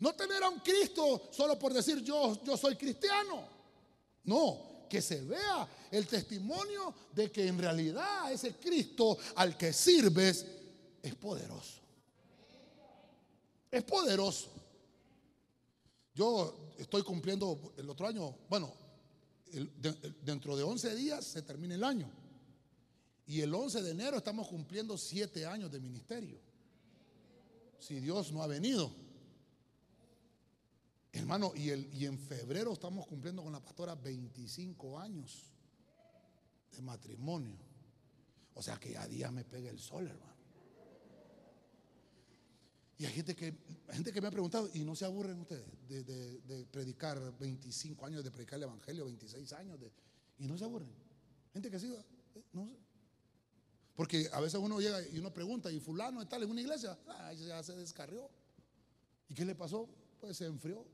[0.00, 3.48] No tener a un Cristo solo por decir yo, yo soy cristiano.
[4.24, 10.46] No, que se vea el testimonio de que en realidad ese Cristo al que sirves
[11.02, 11.80] es poderoso.
[13.70, 14.50] Es poderoso.
[16.14, 18.72] Yo estoy cumpliendo el otro año, bueno,
[20.22, 22.10] dentro de 11 días se termina el año.
[23.26, 26.38] Y el 11 de enero estamos cumpliendo 7 años de ministerio.
[27.78, 28.92] Si Dios no ha venido.
[31.12, 35.52] Hermano, y, el, y en febrero estamos cumpliendo con la pastora 25 años
[36.72, 37.56] de matrimonio.
[38.54, 40.33] O sea que a día me pega el sol, hermano.
[42.96, 43.54] Y hay gente que,
[43.90, 48.30] gente que me ha preguntado, ¿y no se aburren ustedes de, predicar 25 años, de
[48.30, 49.78] predicar el Evangelio, 26 años?
[50.38, 50.90] ¿Y no se aburren?
[51.52, 52.76] Gente que siga, eh, no sé.
[53.96, 56.98] Porque a veces uno llega y uno pregunta, ¿y fulano tal en una iglesia?
[57.06, 58.28] Ah, ya se descarrió.
[59.28, 59.88] ¿Y qué le pasó?
[60.20, 60.84] Pues se enfrió,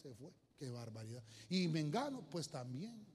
[0.00, 0.30] se fue.
[0.58, 1.22] Qué barbaridad.
[1.48, 3.06] Y Mengano, pues también.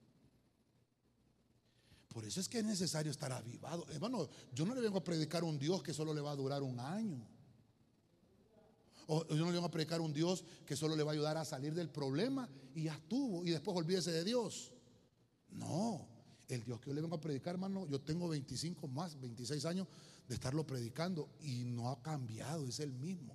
[2.09, 3.85] Por eso es que es necesario estar avivado.
[3.91, 6.63] Hermano, yo no le vengo a predicar un Dios que solo le va a durar
[6.63, 7.36] un año.
[9.07, 11.37] O yo no le vengo a predicar un Dios que solo le va a ayudar
[11.37, 14.73] a salir del problema y ya estuvo y después olvídese de Dios.
[15.49, 16.05] No,
[16.49, 19.87] el Dios que yo le vengo a predicar, hermano, yo tengo 25 más, 26 años
[20.27, 23.33] de estarlo predicando y no ha cambiado, es el mismo.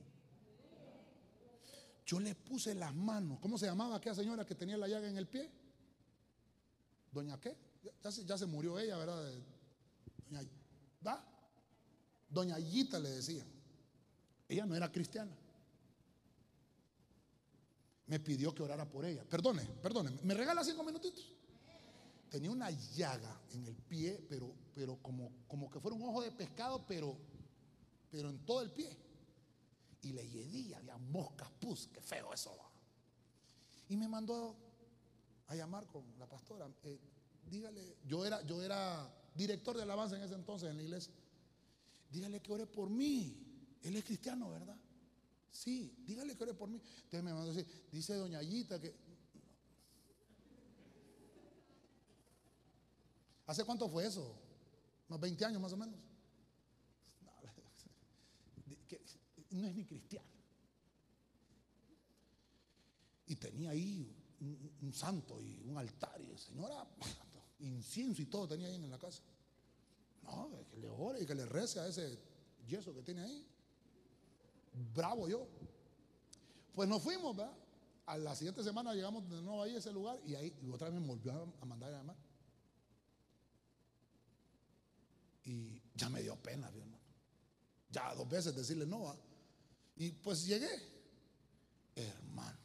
[2.05, 3.39] Yo le puse las manos.
[3.41, 5.51] ¿Cómo se llamaba aquella señora que tenía la llaga en el pie?
[7.11, 7.57] ¿Doña qué?
[8.03, 9.33] Ya, se, murió ella, ¿verdad?
[10.29, 10.49] Doña,
[11.07, 11.25] ¿va?
[12.29, 13.47] Doña Yita le decían.
[14.49, 15.35] Ella no era cristiana
[18.13, 19.25] me pidió que orara por ella.
[19.25, 21.35] Perdone, perdone, ¿me regala cinco minutitos?
[22.29, 26.31] Tenía una llaga en el pie, pero, pero como, como que fuera un ojo de
[26.31, 27.17] pescado, pero,
[28.11, 28.95] pero en todo el pie.
[30.03, 32.55] Y le yedía, había moscas, pus, qué feo eso.
[33.89, 34.59] Y me mandó
[35.47, 36.69] a llamar con la pastora.
[36.83, 37.01] Eh,
[37.51, 41.15] dígale, yo era, yo era director de alabanza en ese entonces en la iglesia.
[42.11, 43.79] Dígale que ore por mí.
[43.81, 44.77] Él es cristiano, ¿verdad?
[45.53, 46.81] Sí, dígale que ore por mí.
[47.05, 48.95] Entonces me mandó a decir, dice doña Ayita que...
[53.47, 54.35] ¿Hace cuánto fue eso?
[55.09, 55.95] Unos 20 años más o menos.
[59.51, 60.27] No, es ni cristiano.
[63.27, 66.89] Y tenía ahí un, santo y un altar y señora,
[67.61, 69.23] incienso y todo tenía ahí en la casa.
[70.23, 72.19] No, que le ore y que le rece a ese
[72.67, 73.52] yeso que tiene ahí
[74.73, 75.47] bravo yo.
[76.73, 77.55] Pues nos fuimos, ¿verdad?
[78.07, 81.01] A la siguiente semana llegamos de nuevo ahí a ese lugar y ahí otra vez
[81.01, 82.17] me volvió a mandar a llamar.
[85.45, 86.99] Y ya me dio pena, hermano.
[87.91, 89.15] Ya dos veces decirle no.
[89.97, 90.71] Y pues llegué,
[91.95, 92.59] hermano.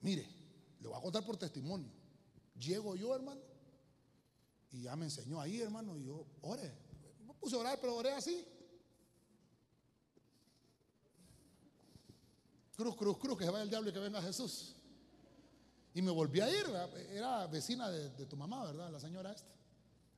[0.00, 0.26] Mire,
[0.80, 1.90] le voy a contar por testimonio.
[2.58, 3.40] Llego yo, hermano,
[4.72, 6.72] y ya me enseñó ahí, hermano, y yo ore.
[7.26, 8.46] Me puse a orar, pero oré así.
[12.80, 14.74] Cruz, cruz, cruz, que se vaya el diablo y que venga Jesús.
[15.92, 16.64] Y me volví a ir,
[17.10, 18.90] era vecina de, tu mamá, ¿verdad?
[18.90, 19.52] La señora esta.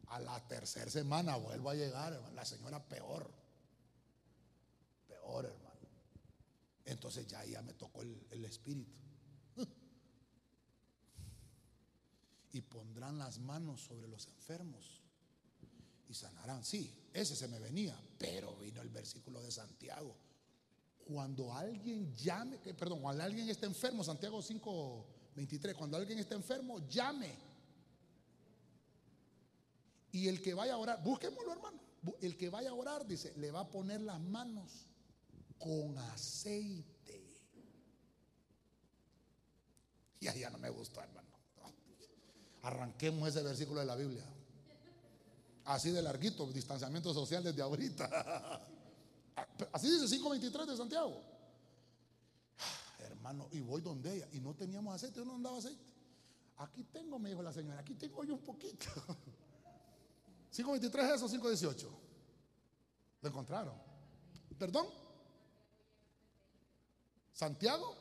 [0.09, 3.29] A la tercera semana vuelvo a llegar, la señora peor.
[5.09, 5.89] Peor, hermano.
[6.85, 8.97] Entonces ya, ya me tocó el espíritu.
[12.53, 15.03] y pondrán las manos sobre los enfermos
[16.09, 16.65] y sanarán.
[16.65, 20.15] Sí, ese se me venía, pero vino el versículo de Santiago
[21.13, 25.07] cuando alguien llame, perdón, cuando alguien está enfermo, Santiago 5,
[25.37, 27.35] 23, cuando alguien está enfermo, llame.
[30.13, 31.81] Y el que vaya a orar, búsquemoslo hermano,
[32.21, 34.87] el que vaya a orar, dice, le va a poner las manos
[35.59, 36.93] con aceite.
[40.21, 41.29] Y ya no me gustó, hermano.
[42.63, 44.25] Arranquemos ese versículo de la Biblia.
[45.65, 48.69] Así de larguito, distanciamiento social desde ahorita.
[49.73, 51.23] Así dice 5.23 de Santiago.
[52.59, 54.29] Ah, hermano, y voy donde ella.
[54.33, 55.93] Y no teníamos aceite, yo no andaba aceite.
[56.59, 58.87] Aquí tengo, me dijo la señora, aquí tengo yo un poquito.
[60.53, 61.89] 5.23 es eso, 5.18.
[63.23, 63.75] Lo encontraron.
[64.59, 64.87] ¿Perdón?
[67.33, 67.97] ¿Santiago?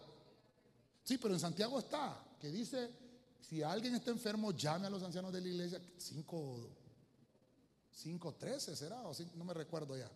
[1.04, 2.92] Sí, pero en Santiago está, que dice,
[3.40, 5.82] si alguien está enfermo, llame a los ancianos de la iglesia.
[5.98, 10.12] 5.13 será, o no me recuerdo ya.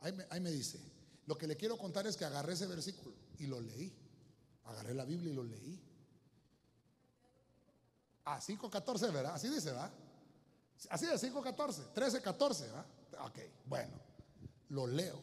[0.00, 0.80] Ahí me, dice,
[1.26, 3.92] lo que le quiero contar es que agarré ese versículo y lo leí.
[4.64, 5.80] Agarré la Biblia y lo leí.
[8.24, 9.34] A 5.14, ¿verdad?
[9.34, 9.92] Así dice, ¿verdad?
[10.90, 12.86] Así de 5.14, 13.14, ¿verdad?
[13.20, 13.94] Ok, bueno,
[14.70, 15.20] lo leo.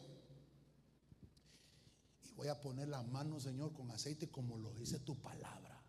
[2.24, 5.80] Y voy a poner la mano, Señor, con aceite como lo dice tu palabra.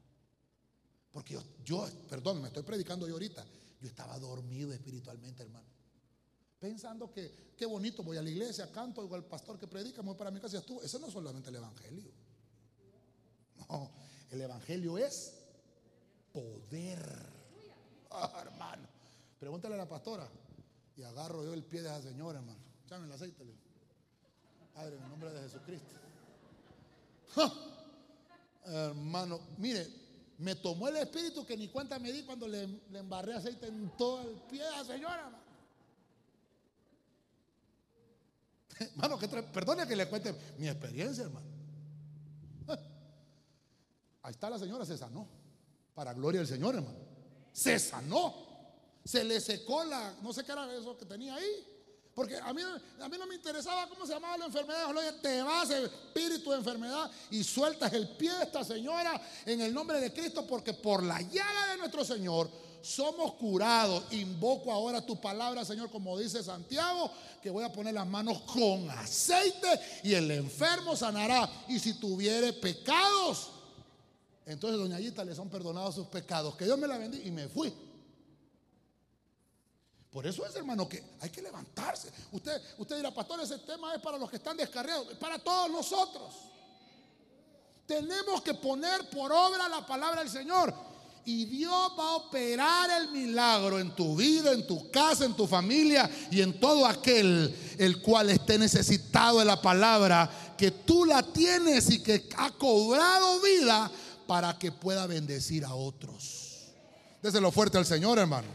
[1.11, 3.45] Porque yo, yo, perdón, me estoy predicando yo ahorita.
[3.81, 5.74] Yo estaba dormido espiritualmente, hermano.
[6.59, 10.15] Pensando que qué bonito, voy a la iglesia, canto, oigo al pastor que predica, voy
[10.15, 10.81] para mi casa y estuvo.
[10.81, 12.11] Eso no es solamente el evangelio.
[13.69, 13.91] No,
[14.31, 15.33] el evangelio es
[16.31, 16.99] poder.
[18.11, 18.87] Ah, hermano,
[19.39, 20.27] pregúntale a la pastora.
[20.97, 22.59] Y agarro yo el pie de esa señora, hermano.
[22.85, 23.43] Echame el aceite.
[24.73, 25.95] Padre, en el nombre de Jesucristo.
[28.65, 29.87] Hermano, mire,
[30.37, 34.21] me tomó el espíritu que ni cuenta me di cuando le, embarré aceite en todo
[34.21, 35.44] el pie de la señora.
[38.79, 41.47] Hermano, que perdone que le cuente mi experiencia, hermano.
[44.23, 45.27] Ahí está la señora, se sanó.
[45.93, 46.99] Para gloria del Señor, hermano.
[47.53, 48.43] Se sanó.
[49.05, 51.65] Se le secó la, no sé qué era eso que tenía ahí.
[52.13, 54.87] Porque a mí, a mí no me interesaba cómo se llamaba la enfermedad.
[55.21, 60.01] Te vas, espíritu de enfermedad, y sueltas el pie de esta señora en el nombre
[60.01, 62.49] de Cristo, porque por la llaga de nuestro Señor
[62.85, 64.03] somos curados.
[64.11, 67.09] Invoco ahora tu palabra, Señor, como dice Santiago,
[67.41, 69.67] que voy a poner las manos con aceite
[70.03, 71.49] y el enfermo sanará.
[71.67, 73.49] Y si tuviere pecados,
[74.45, 76.55] entonces doña Yita le son perdonados sus pecados.
[76.55, 77.73] Que Dios me la bendiga y me fui.
[80.11, 82.09] Por eso es, hermano, que hay que levantarse.
[82.31, 85.69] Usted, usted dirá, pastor, ese tema es para los que están descarriados, es para todos
[85.71, 86.33] nosotros.
[87.85, 90.73] Tenemos que poner por obra la palabra del Señor.
[91.27, 95.47] Y Dios va a operar el milagro en tu vida, en tu casa, en tu
[95.47, 101.23] familia y en todo aquel el cual esté necesitado de la palabra, que tú la
[101.23, 103.91] tienes y que ha cobrado vida
[104.27, 106.67] para que pueda bendecir a otros.
[107.23, 108.47] Déselo fuerte al Señor, hermano.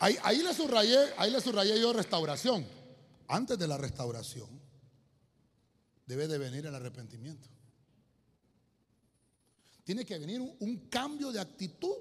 [0.00, 2.66] Ahí, le subrayé, ahí le subrayé yo restauración.
[3.28, 4.63] Antes de la restauración
[6.06, 7.48] debe de venir el arrepentimiento.
[9.84, 11.96] Tiene que venir un, cambio de actitud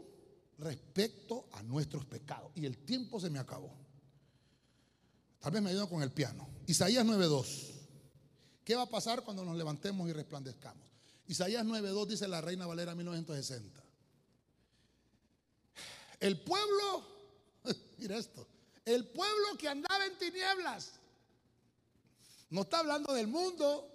[0.60, 2.52] respecto a nuestros pecados.
[2.56, 3.74] Y el tiempo se me acabó.
[5.40, 6.48] Tal vez me ayudan con el piano.
[6.68, 7.72] Isaías 9.2.
[8.64, 10.88] ¿Qué va a pasar cuando nos levantemos y resplandezcamos?
[11.28, 13.84] Isaías 9.2 dice la Reina Valera 1960.
[16.22, 17.14] El pueblo
[17.98, 18.48] Mira esto.
[18.86, 20.94] El pueblo que andaba en tinieblas.
[22.50, 23.90] No está hablando del mundo.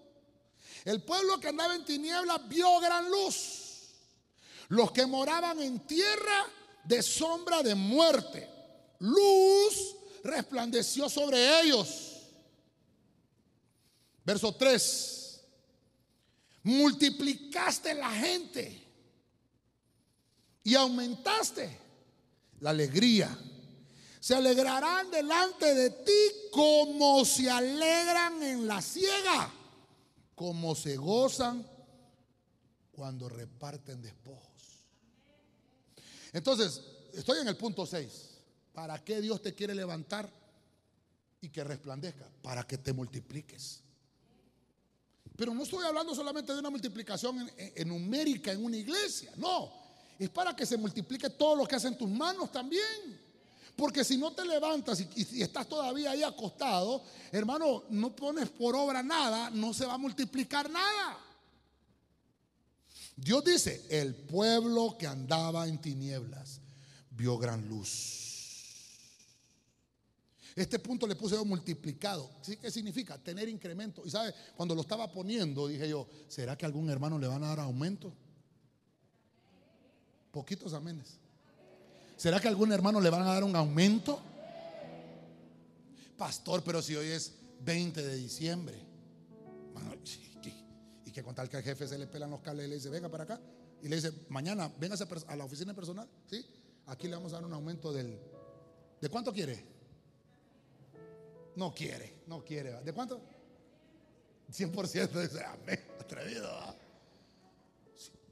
[0.85, 3.89] El pueblo que andaba en tinieblas vio gran luz.
[4.69, 6.47] Los que moraban en tierra
[6.85, 8.49] de sombra de muerte.
[9.01, 12.23] Luz resplandeció sobre ellos.
[14.25, 15.41] Verso 3.
[16.65, 18.87] Multiplicaste la gente
[20.65, 21.79] y aumentaste
[22.61, 23.39] la alegría
[24.21, 29.51] se alegrarán delante de ti como se alegran en la ciega,
[30.39, 31.67] como se gozan
[32.93, 34.87] cuando reparten despojos.
[36.33, 36.81] Entonces,
[37.13, 38.39] estoy en el punto 6.
[38.73, 40.31] ¿Para qué Dios te quiere levantar
[41.41, 42.31] y que resplandezca?
[42.41, 43.83] Para que te multipliques.
[45.37, 49.73] Pero no estoy hablando solamente de una multiplicación en, numérica en una iglesia, no.
[50.21, 53.28] Es para que se multiplique todo lo que hacen tus manos también.
[53.79, 57.01] Porque si no te levantas y, estás todavía ahí acostado,
[57.31, 61.17] hermano, no pones por obra nada, no se va a multiplicar nada.
[63.15, 66.61] Dios dice, el pueblo que andaba en tinieblas
[67.11, 68.27] vio gran luz.
[70.57, 72.29] Este punto le puse yo multiplicado.
[72.61, 73.17] ¿Qué significa?
[73.17, 74.03] Tener incremento.
[74.05, 77.51] Y sabe, cuando lo estaba poniendo, dije yo, ¿será que algún hermano le van a
[77.51, 78.13] dar aumento?
[80.33, 81.21] Poquitos amenes.
[82.19, 84.21] ¿Será que a algún hermano le van a dar un aumento?
[86.17, 88.77] Pastor, pero si hoy es 20 de diciembre.
[91.05, 92.91] y que con tal que al jefe se le pelan los cables y le dice,
[92.91, 93.41] venga para acá.
[93.83, 96.09] Y le dice, mañana, véngase a la oficina personal.
[96.29, 96.45] ¿sí?
[96.87, 98.19] Aquí le vamos a dar un aumento del...
[99.01, 99.65] ¿De cuánto quiere?
[101.55, 102.83] No quiere, no quiere.
[102.83, 103.23] ¿De cuánto?
[104.51, 105.23] 100%.
[105.23, 106.51] Dice, amén, atrevido.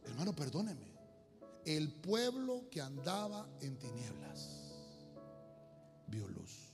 [0.05, 0.95] hermano, perdóneme
[1.67, 4.49] el pueblo que andaba en tinieblas
[6.07, 6.73] vio luz.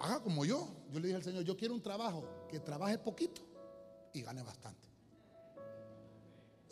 [0.00, 0.68] Haga como yo.
[0.90, 3.42] Yo le dije al Señor, yo quiero un trabajo que trabaje poquito
[4.12, 4.88] y gane bastante.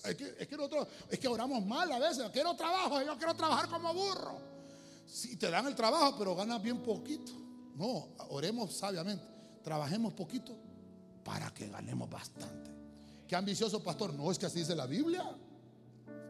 [0.05, 2.29] Es que, es que nosotros, es que oramos mal a veces.
[2.33, 4.41] Quiero trabajo, yo quiero trabajar como burro.
[5.07, 7.33] Si te dan el trabajo, pero ganas bien poquito.
[7.77, 9.25] No, oremos sabiamente.
[9.63, 10.57] Trabajemos poquito
[11.25, 12.71] para que ganemos bastante.
[13.29, 14.15] Qué ambicioso pastor.
[14.15, 15.37] No es que así dice la Biblia.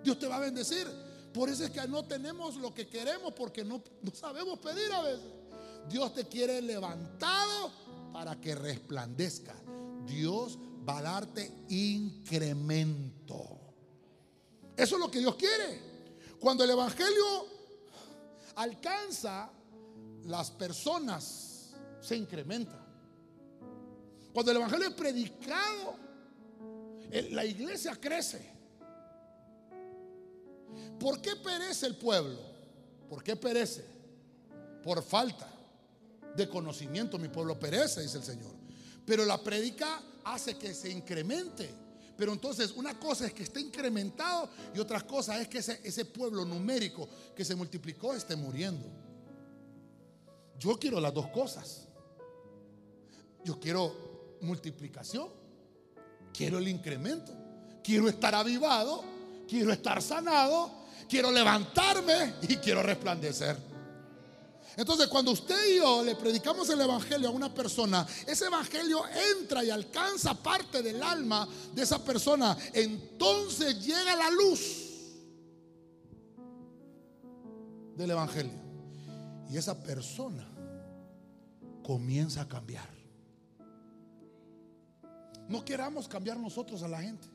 [0.02, 0.86] Dios te va a bendecir.
[1.32, 3.82] Por eso es que no tenemos lo que queremos porque no,
[4.12, 5.26] sabemos pedir a veces.
[5.88, 7.70] Dios te quiere levantado
[8.12, 9.54] para que resplandezca.
[10.06, 13.58] Dios va a darte incremento.
[14.76, 15.80] Eso es lo que Dios quiere.
[16.40, 17.46] Cuando el Evangelio
[18.56, 19.50] alcanza
[20.24, 22.84] las personas, se incrementa.
[24.32, 25.96] Cuando el Evangelio es predicado,
[27.30, 28.57] la iglesia crece.
[30.98, 32.38] ¿Por qué perece el pueblo?
[33.08, 33.84] ¿Por qué perece?
[34.82, 35.48] Por falta
[36.36, 37.18] de conocimiento.
[37.18, 38.52] Mi pueblo perece, dice el Señor.
[39.04, 41.70] Pero la predica hace que se incremente.
[42.16, 46.04] Pero entonces una cosa es que esté incrementado y otra cosa es que ese, ese
[46.04, 48.86] pueblo numérico que se multiplicó esté muriendo.
[50.58, 51.88] Yo quiero las dos cosas.
[53.44, 55.28] Yo quiero multiplicación,
[56.32, 57.32] quiero el incremento,
[57.82, 59.02] quiero estar avivado,
[59.48, 60.70] quiero estar sanado,
[61.08, 63.56] quiero levantarme y quiero resplandecer.
[64.76, 69.02] Entonces, cuando usted y yo le predicamos el Evangelio a una persona, ese Evangelio
[69.40, 72.56] entra y alcanza parte del alma de esa persona.
[72.72, 74.86] Entonces llega la luz
[77.96, 78.68] del Evangelio.
[79.50, 80.46] Y esa persona
[81.82, 82.88] comienza a cambiar.
[85.48, 87.26] No queramos cambiar nosotros a la gente.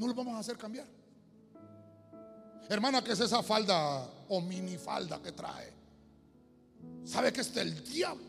[0.00, 0.86] No lo vamos a hacer cambiar.
[2.70, 5.70] Hermana, ¿qué es esa falda o minifalda que trae?
[7.04, 8.24] ¿Sabe que es el diablo?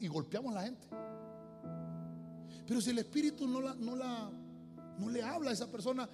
[0.00, 0.88] Y golpeamos a la gente.
[2.66, 4.28] Pero si el Espíritu no, la, no, la,
[4.98, 6.08] no le habla a esa persona,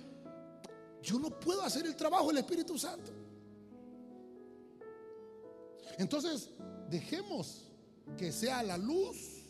[1.02, 3.10] yo no puedo hacer el trabajo del Espíritu Santo.
[5.96, 6.50] Entonces,
[6.90, 7.62] dejemos
[8.18, 9.41] que sea la luz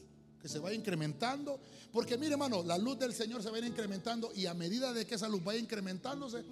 [0.43, 1.61] que se vaya incrementando.
[1.93, 4.93] Porque mire, hermano, la luz del Señor se va a ir incrementando y a medida
[4.93, 6.45] de que esa luz vaya incrementándose,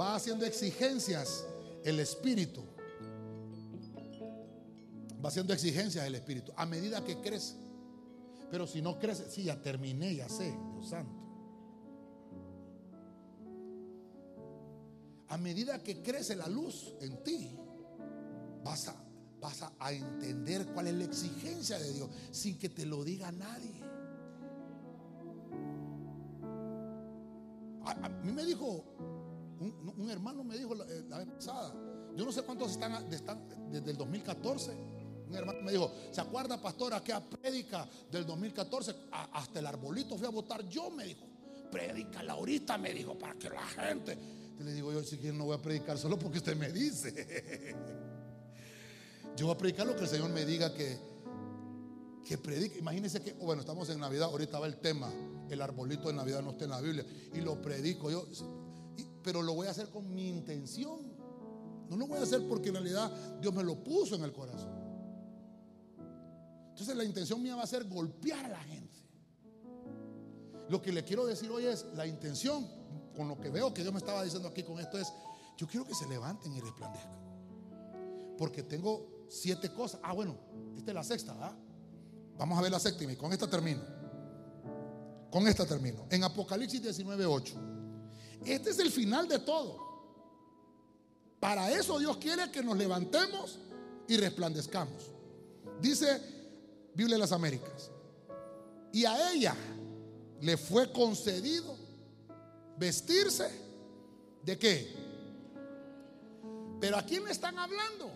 [0.00, 1.44] va haciendo exigencias
[1.84, 2.62] el Espíritu.
[5.24, 7.56] Va haciendo exigencias el Espíritu a medida que crece.
[8.50, 11.20] Pero si no crece, sí, ya terminé, ya sé, Dios santo.
[15.28, 17.50] A medida que crece la luz en ti,
[18.62, 19.01] vas a
[19.42, 23.82] vas a, entender cuál es la exigencia de Dios sin que te lo diga nadie.
[27.84, 28.84] A, mí me dijo,
[29.58, 31.74] un, hermano me dijo la, eh, vez pasada,
[32.16, 33.08] yo no sé cuántos están,
[33.70, 34.70] desde el 2014.
[35.28, 38.94] Un hermano me dijo, ¿se acuerda, pastor, aquella prédica del 2014?
[39.10, 41.26] hasta el arbolito fui a votar yo, me dijo.
[41.70, 44.16] Prédicala ahorita, me dijo, para que la gente.
[44.60, 47.74] Y le digo yo, si quieren no voy a predicar solo porque usted me dice.
[49.36, 50.98] Yo voy a predicar lo que el Señor me diga que,
[52.24, 52.78] que predique.
[52.78, 55.10] Imagínense que, bueno, estamos en Navidad, ahorita va el tema,
[55.48, 57.04] el arbolito de Navidad no está en la Biblia,
[57.34, 58.26] y lo predico yo,
[59.22, 61.12] pero lo voy a hacer con mi intención.
[61.88, 63.10] No lo voy a hacer porque en realidad
[63.40, 64.70] Dios me lo puso en el corazón.
[66.70, 68.98] Entonces la intención mía va a ser golpear a la gente.
[70.68, 72.66] Lo que le quiero decir hoy es, la intención,
[73.14, 75.12] con lo que veo que Dios me estaba diciendo aquí con esto es,
[75.58, 77.20] yo quiero que se levanten y resplandezcan.
[78.38, 80.00] Porque tengo siete cosas.
[80.02, 80.36] Ah, bueno,
[80.76, 81.56] esta es la sexta, ¿verdad?
[82.38, 83.82] Vamos a ver la séptima y con esta termino.
[85.30, 86.06] Con esta termino.
[86.10, 87.54] En Apocalipsis 19, 8.
[88.44, 89.78] Este es el final de todo.
[91.40, 93.58] Para eso Dios quiere que nos levantemos
[94.06, 95.10] y resplandezcamos.
[95.80, 96.20] Dice
[96.94, 97.90] Biblia de las Américas.
[98.92, 99.56] Y a ella
[100.40, 101.76] le fue concedido
[102.76, 103.48] vestirse
[104.44, 104.94] de qué?
[106.80, 108.10] Pero a quién están hablando?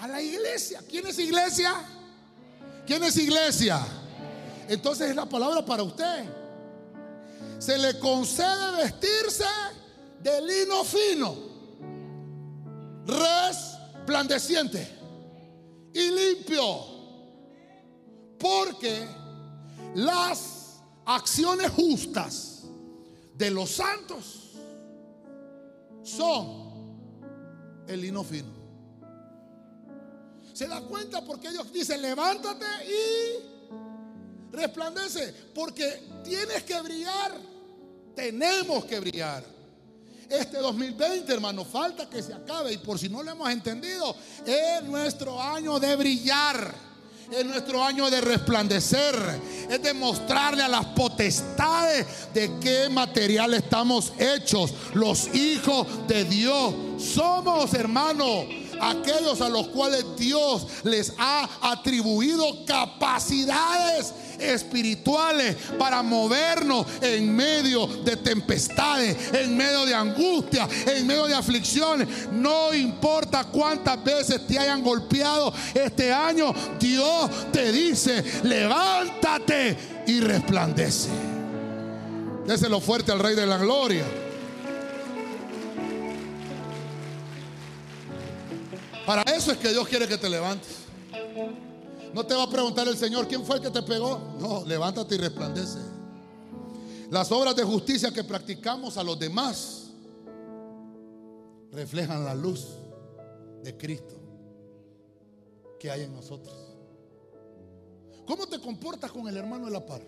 [0.00, 0.82] A la iglesia.
[0.88, 1.74] ¿Quién es iglesia?
[2.86, 3.86] ¿Quién es iglesia?
[4.66, 6.24] Entonces es la palabra para usted.
[7.58, 9.44] Se le concede vestirse
[10.22, 11.34] de lino fino,
[13.04, 14.88] resplandeciente
[15.92, 16.64] y limpio.
[18.38, 19.06] Porque
[19.96, 22.62] las acciones justas
[23.34, 24.52] de los santos
[26.02, 28.59] son el lino fino.
[30.60, 35.34] ¿Se da cuenta porque Dios dice, levántate y resplandece?
[35.54, 37.32] Porque tienes que brillar,
[38.14, 39.42] tenemos que brillar.
[40.28, 44.82] Este 2020, hermano, falta que se acabe y por si no lo hemos entendido, es
[44.82, 46.90] nuestro año de brillar.
[47.32, 49.14] Es nuestro año de resplandecer.
[49.70, 54.74] Es de mostrarle a las potestades de qué material estamos hechos.
[54.92, 56.74] Los hijos de Dios.
[56.98, 58.44] Somos, hermano,
[58.80, 68.16] aquellos a los cuales Dios les ha atribuido capacidades espirituales para movernos en medio de
[68.16, 72.08] tempestades, en medio de angustia, en medio de aflicciones.
[72.32, 79.76] No importa cuántas veces te hayan golpeado este año, Dios te dice, levántate
[80.06, 81.08] y resplandece.
[82.46, 84.04] Déselo fuerte al Rey de la Gloria.
[89.10, 90.84] Para eso es que Dios quiere que te levantes.
[92.14, 94.36] No te va a preguntar el Señor quién fue el que te pegó.
[94.38, 95.80] No, levántate y resplandece.
[97.10, 99.90] Las obras de justicia que practicamos a los demás
[101.72, 102.68] reflejan la luz
[103.64, 104.14] de Cristo
[105.80, 106.54] que hay en nosotros.
[108.24, 110.02] ¿Cómo te comportas con el hermano de la par?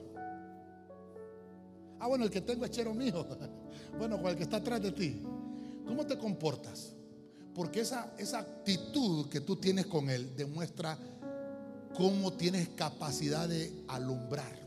[1.98, 3.26] Ah, bueno, el que tengo es chero mío.
[3.98, 5.22] Bueno, con el que está atrás de ti.
[5.86, 6.91] ¿Cómo te comportas?
[7.54, 10.98] Porque esa, esa actitud que tú tienes con él demuestra
[11.94, 14.60] cómo tienes capacidad de alumbrar.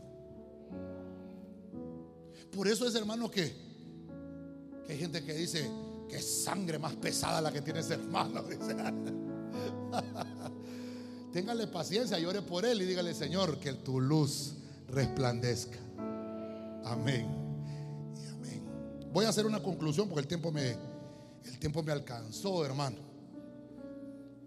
[2.54, 3.52] Por eso es, hermano, que,
[4.86, 5.68] que hay gente que dice
[6.08, 8.44] que sangre más pesada la que tiene ese hermano.
[11.32, 14.54] Téngale paciencia, llore por él y dígale, Señor, que tu luz
[14.88, 15.78] resplandezca.
[16.84, 17.26] Amén.
[18.32, 18.62] Amén.
[19.12, 20.76] Voy a hacer una conclusión porque el tiempo me,
[21.48, 22.98] el tiempo me alcanzó, hermano.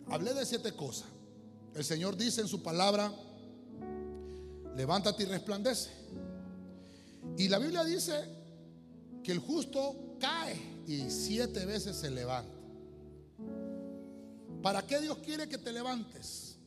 [0.08, 1.08] Hablé de siete cosas.
[1.76, 3.12] El Señor dice en su palabra,
[4.76, 5.92] levántate y resplandece.
[7.38, 8.14] Y la Biblia dice
[9.24, 12.58] que el justo cae y siete veces se levanta.
[14.62, 16.58] ¿Para qué Dios quiere que te levantes?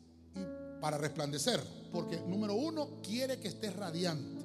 [0.80, 1.60] Para resplandecer.
[1.92, 4.42] Porque número uno, quiere que estés radiante.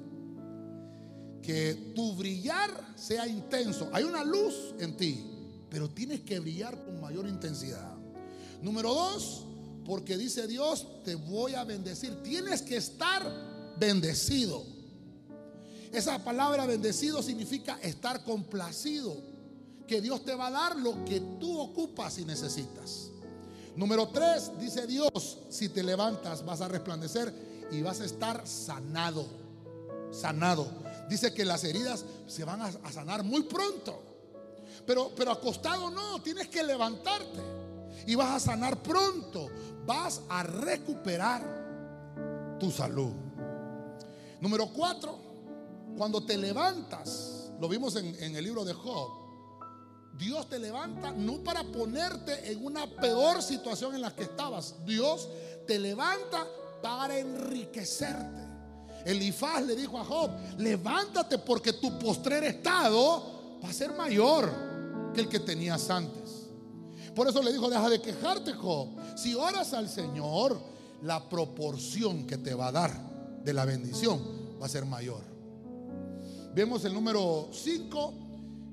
[1.42, 3.90] Que tu brillar sea intenso.
[3.94, 5.37] Hay una luz en ti,
[5.78, 7.94] pero tienes que brillar con mayor intensidad.
[8.64, 9.44] Número dos,
[9.86, 12.24] porque dice Dios, te voy a bendecir.
[12.24, 13.22] Tienes que estar
[13.78, 14.64] bendecido.
[15.92, 19.22] Esa palabra bendecido significa estar complacido.
[19.86, 23.12] Que Dios te va a dar lo que tú ocupas y necesitas.
[23.76, 27.32] Número tres, dice Dios, si te levantas vas a resplandecer
[27.70, 29.28] y vas a estar sanado.
[30.12, 30.68] Sanado.
[31.08, 34.07] Dice que las heridas se van a, sanar muy pronto.
[34.88, 37.58] Pero, pero acostado no, tienes que levantarte.
[38.08, 39.52] Y vas a sanar pronto
[39.88, 43.14] vas a recuperar tu salud.
[44.42, 45.18] Número cuatro,
[45.98, 49.26] cuando te levantas, lo vimos en, el libro de Job,
[50.18, 54.76] Dios te levanta no para ponerte en una peor situación en la que estabas.
[54.86, 55.30] Dios
[55.66, 56.46] te levanta
[56.82, 58.46] para enriquecerte.
[59.06, 64.77] Elifaz le dijo a Job, levántate porque tu postrer estado va a ser mayor
[65.18, 66.48] que el que tenías antes.
[67.16, 68.90] Por eso le dijo, deja de quejarte, Job.
[69.16, 70.62] Si oras al Señor,
[71.02, 74.22] la proporción que te va a dar de la bendición
[74.62, 75.24] va a ser mayor.
[76.54, 78.14] Vemos el número 5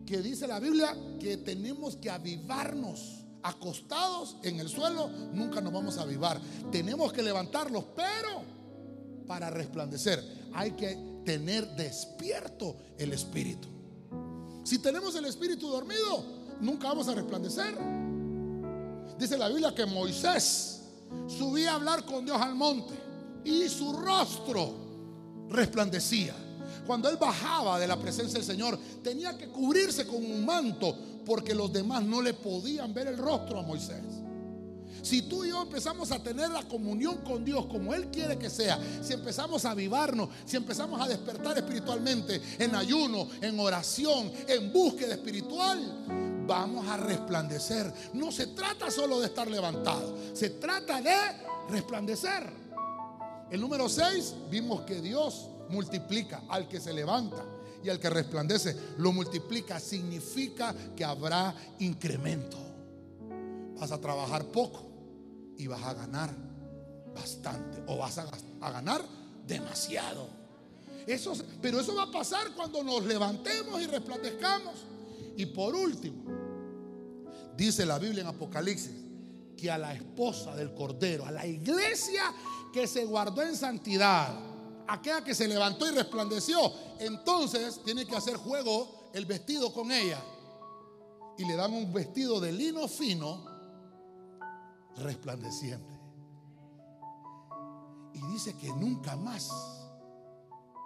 [0.05, 3.21] que dice la Biblia que tenemos que avivarnos.
[3.43, 6.41] Acostados en el suelo, nunca nos vamos a avivar.
[6.71, 8.43] Tenemos que levantarlos, pero
[9.27, 10.23] para resplandecer
[10.53, 13.74] hay que tener despierto el espíritu.
[14.65, 16.25] Si tenemos el espíritu dormido,
[16.61, 17.77] nunca vamos a resplandecer.
[19.19, 20.81] Dice la Biblia que Moisés
[21.29, 22.95] subía a hablar con Dios al monte
[23.45, 24.73] y su rostro
[25.51, 26.35] resplandecía.
[26.87, 31.55] Cuando él bajaba de la presencia del Señor, tenía que cubrirse con un manto porque
[31.55, 34.03] los demás no le podían ver el rostro a Moisés.
[35.05, 38.49] Si tú y yo empezamos a tener la comunión con Dios como Él quiere que
[38.49, 44.73] sea, si empezamos a avivarnos, si empezamos a despertar espiritualmente en ayuno, en oración, en
[44.73, 47.93] búsqueda espiritual, vamos a resplandecer.
[48.15, 51.15] No se trata solo de estar levantado, se trata de
[51.69, 52.51] resplandecer.
[53.51, 57.45] El número 6, vimos que Dios multiplica al que se levanta
[57.83, 58.75] y al que resplandece.
[58.97, 62.57] Lo multiplica, significa que habrá incremento.
[63.79, 64.94] Vas a trabajar poco
[65.59, 66.35] y vas a ganar
[67.15, 68.29] bastante o vas a,
[68.61, 69.03] a ganar
[69.47, 70.29] demasiado.
[71.07, 74.75] Eso, pero eso va a pasar cuando nos levantemos y resplandezcamos.
[75.37, 76.25] Y por último,
[77.57, 78.93] dice la Biblia en Apocalipsis
[79.57, 82.23] que a la esposa del Cordero, a la iglesia
[82.73, 84.35] que se guardó en santidad,
[84.89, 90.23] aquella que se levantó y resplandeció, entonces tiene que hacer juego el vestido con ella.
[91.39, 93.45] Y le dan un vestido de lino fino,
[94.97, 95.95] resplandeciente.
[98.13, 99.51] Y dice que nunca más,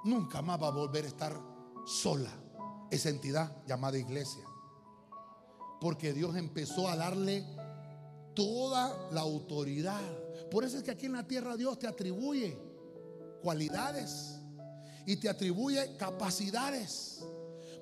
[0.05, 1.41] nunca más va a volver a estar
[1.87, 2.31] sola
[2.91, 4.45] esa entidad llamada iglesia.
[5.81, 7.45] Porque Dios empezó a darle
[8.35, 10.01] toda la autoridad.
[10.51, 12.59] Por eso es que aquí en la tierra Dios te atribuye
[13.43, 14.41] cualidades
[15.07, 17.25] y te atribuye capacidades,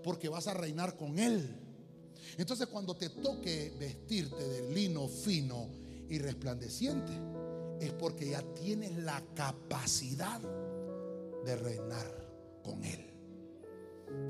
[0.03, 1.63] porque vas a reinar con Él.
[2.37, 7.13] Entonces cuando te toque vestirte de lino fino y resplandeciente,
[7.81, 10.41] es porque ya tienes la capacidad
[11.45, 12.07] de reinar
[12.63, 13.07] con Él.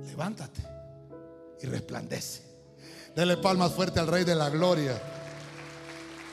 [0.07, 0.63] Levántate
[1.61, 2.43] y resplandece.
[3.15, 5.01] Dele palmas fuerte al Rey de la Gloria.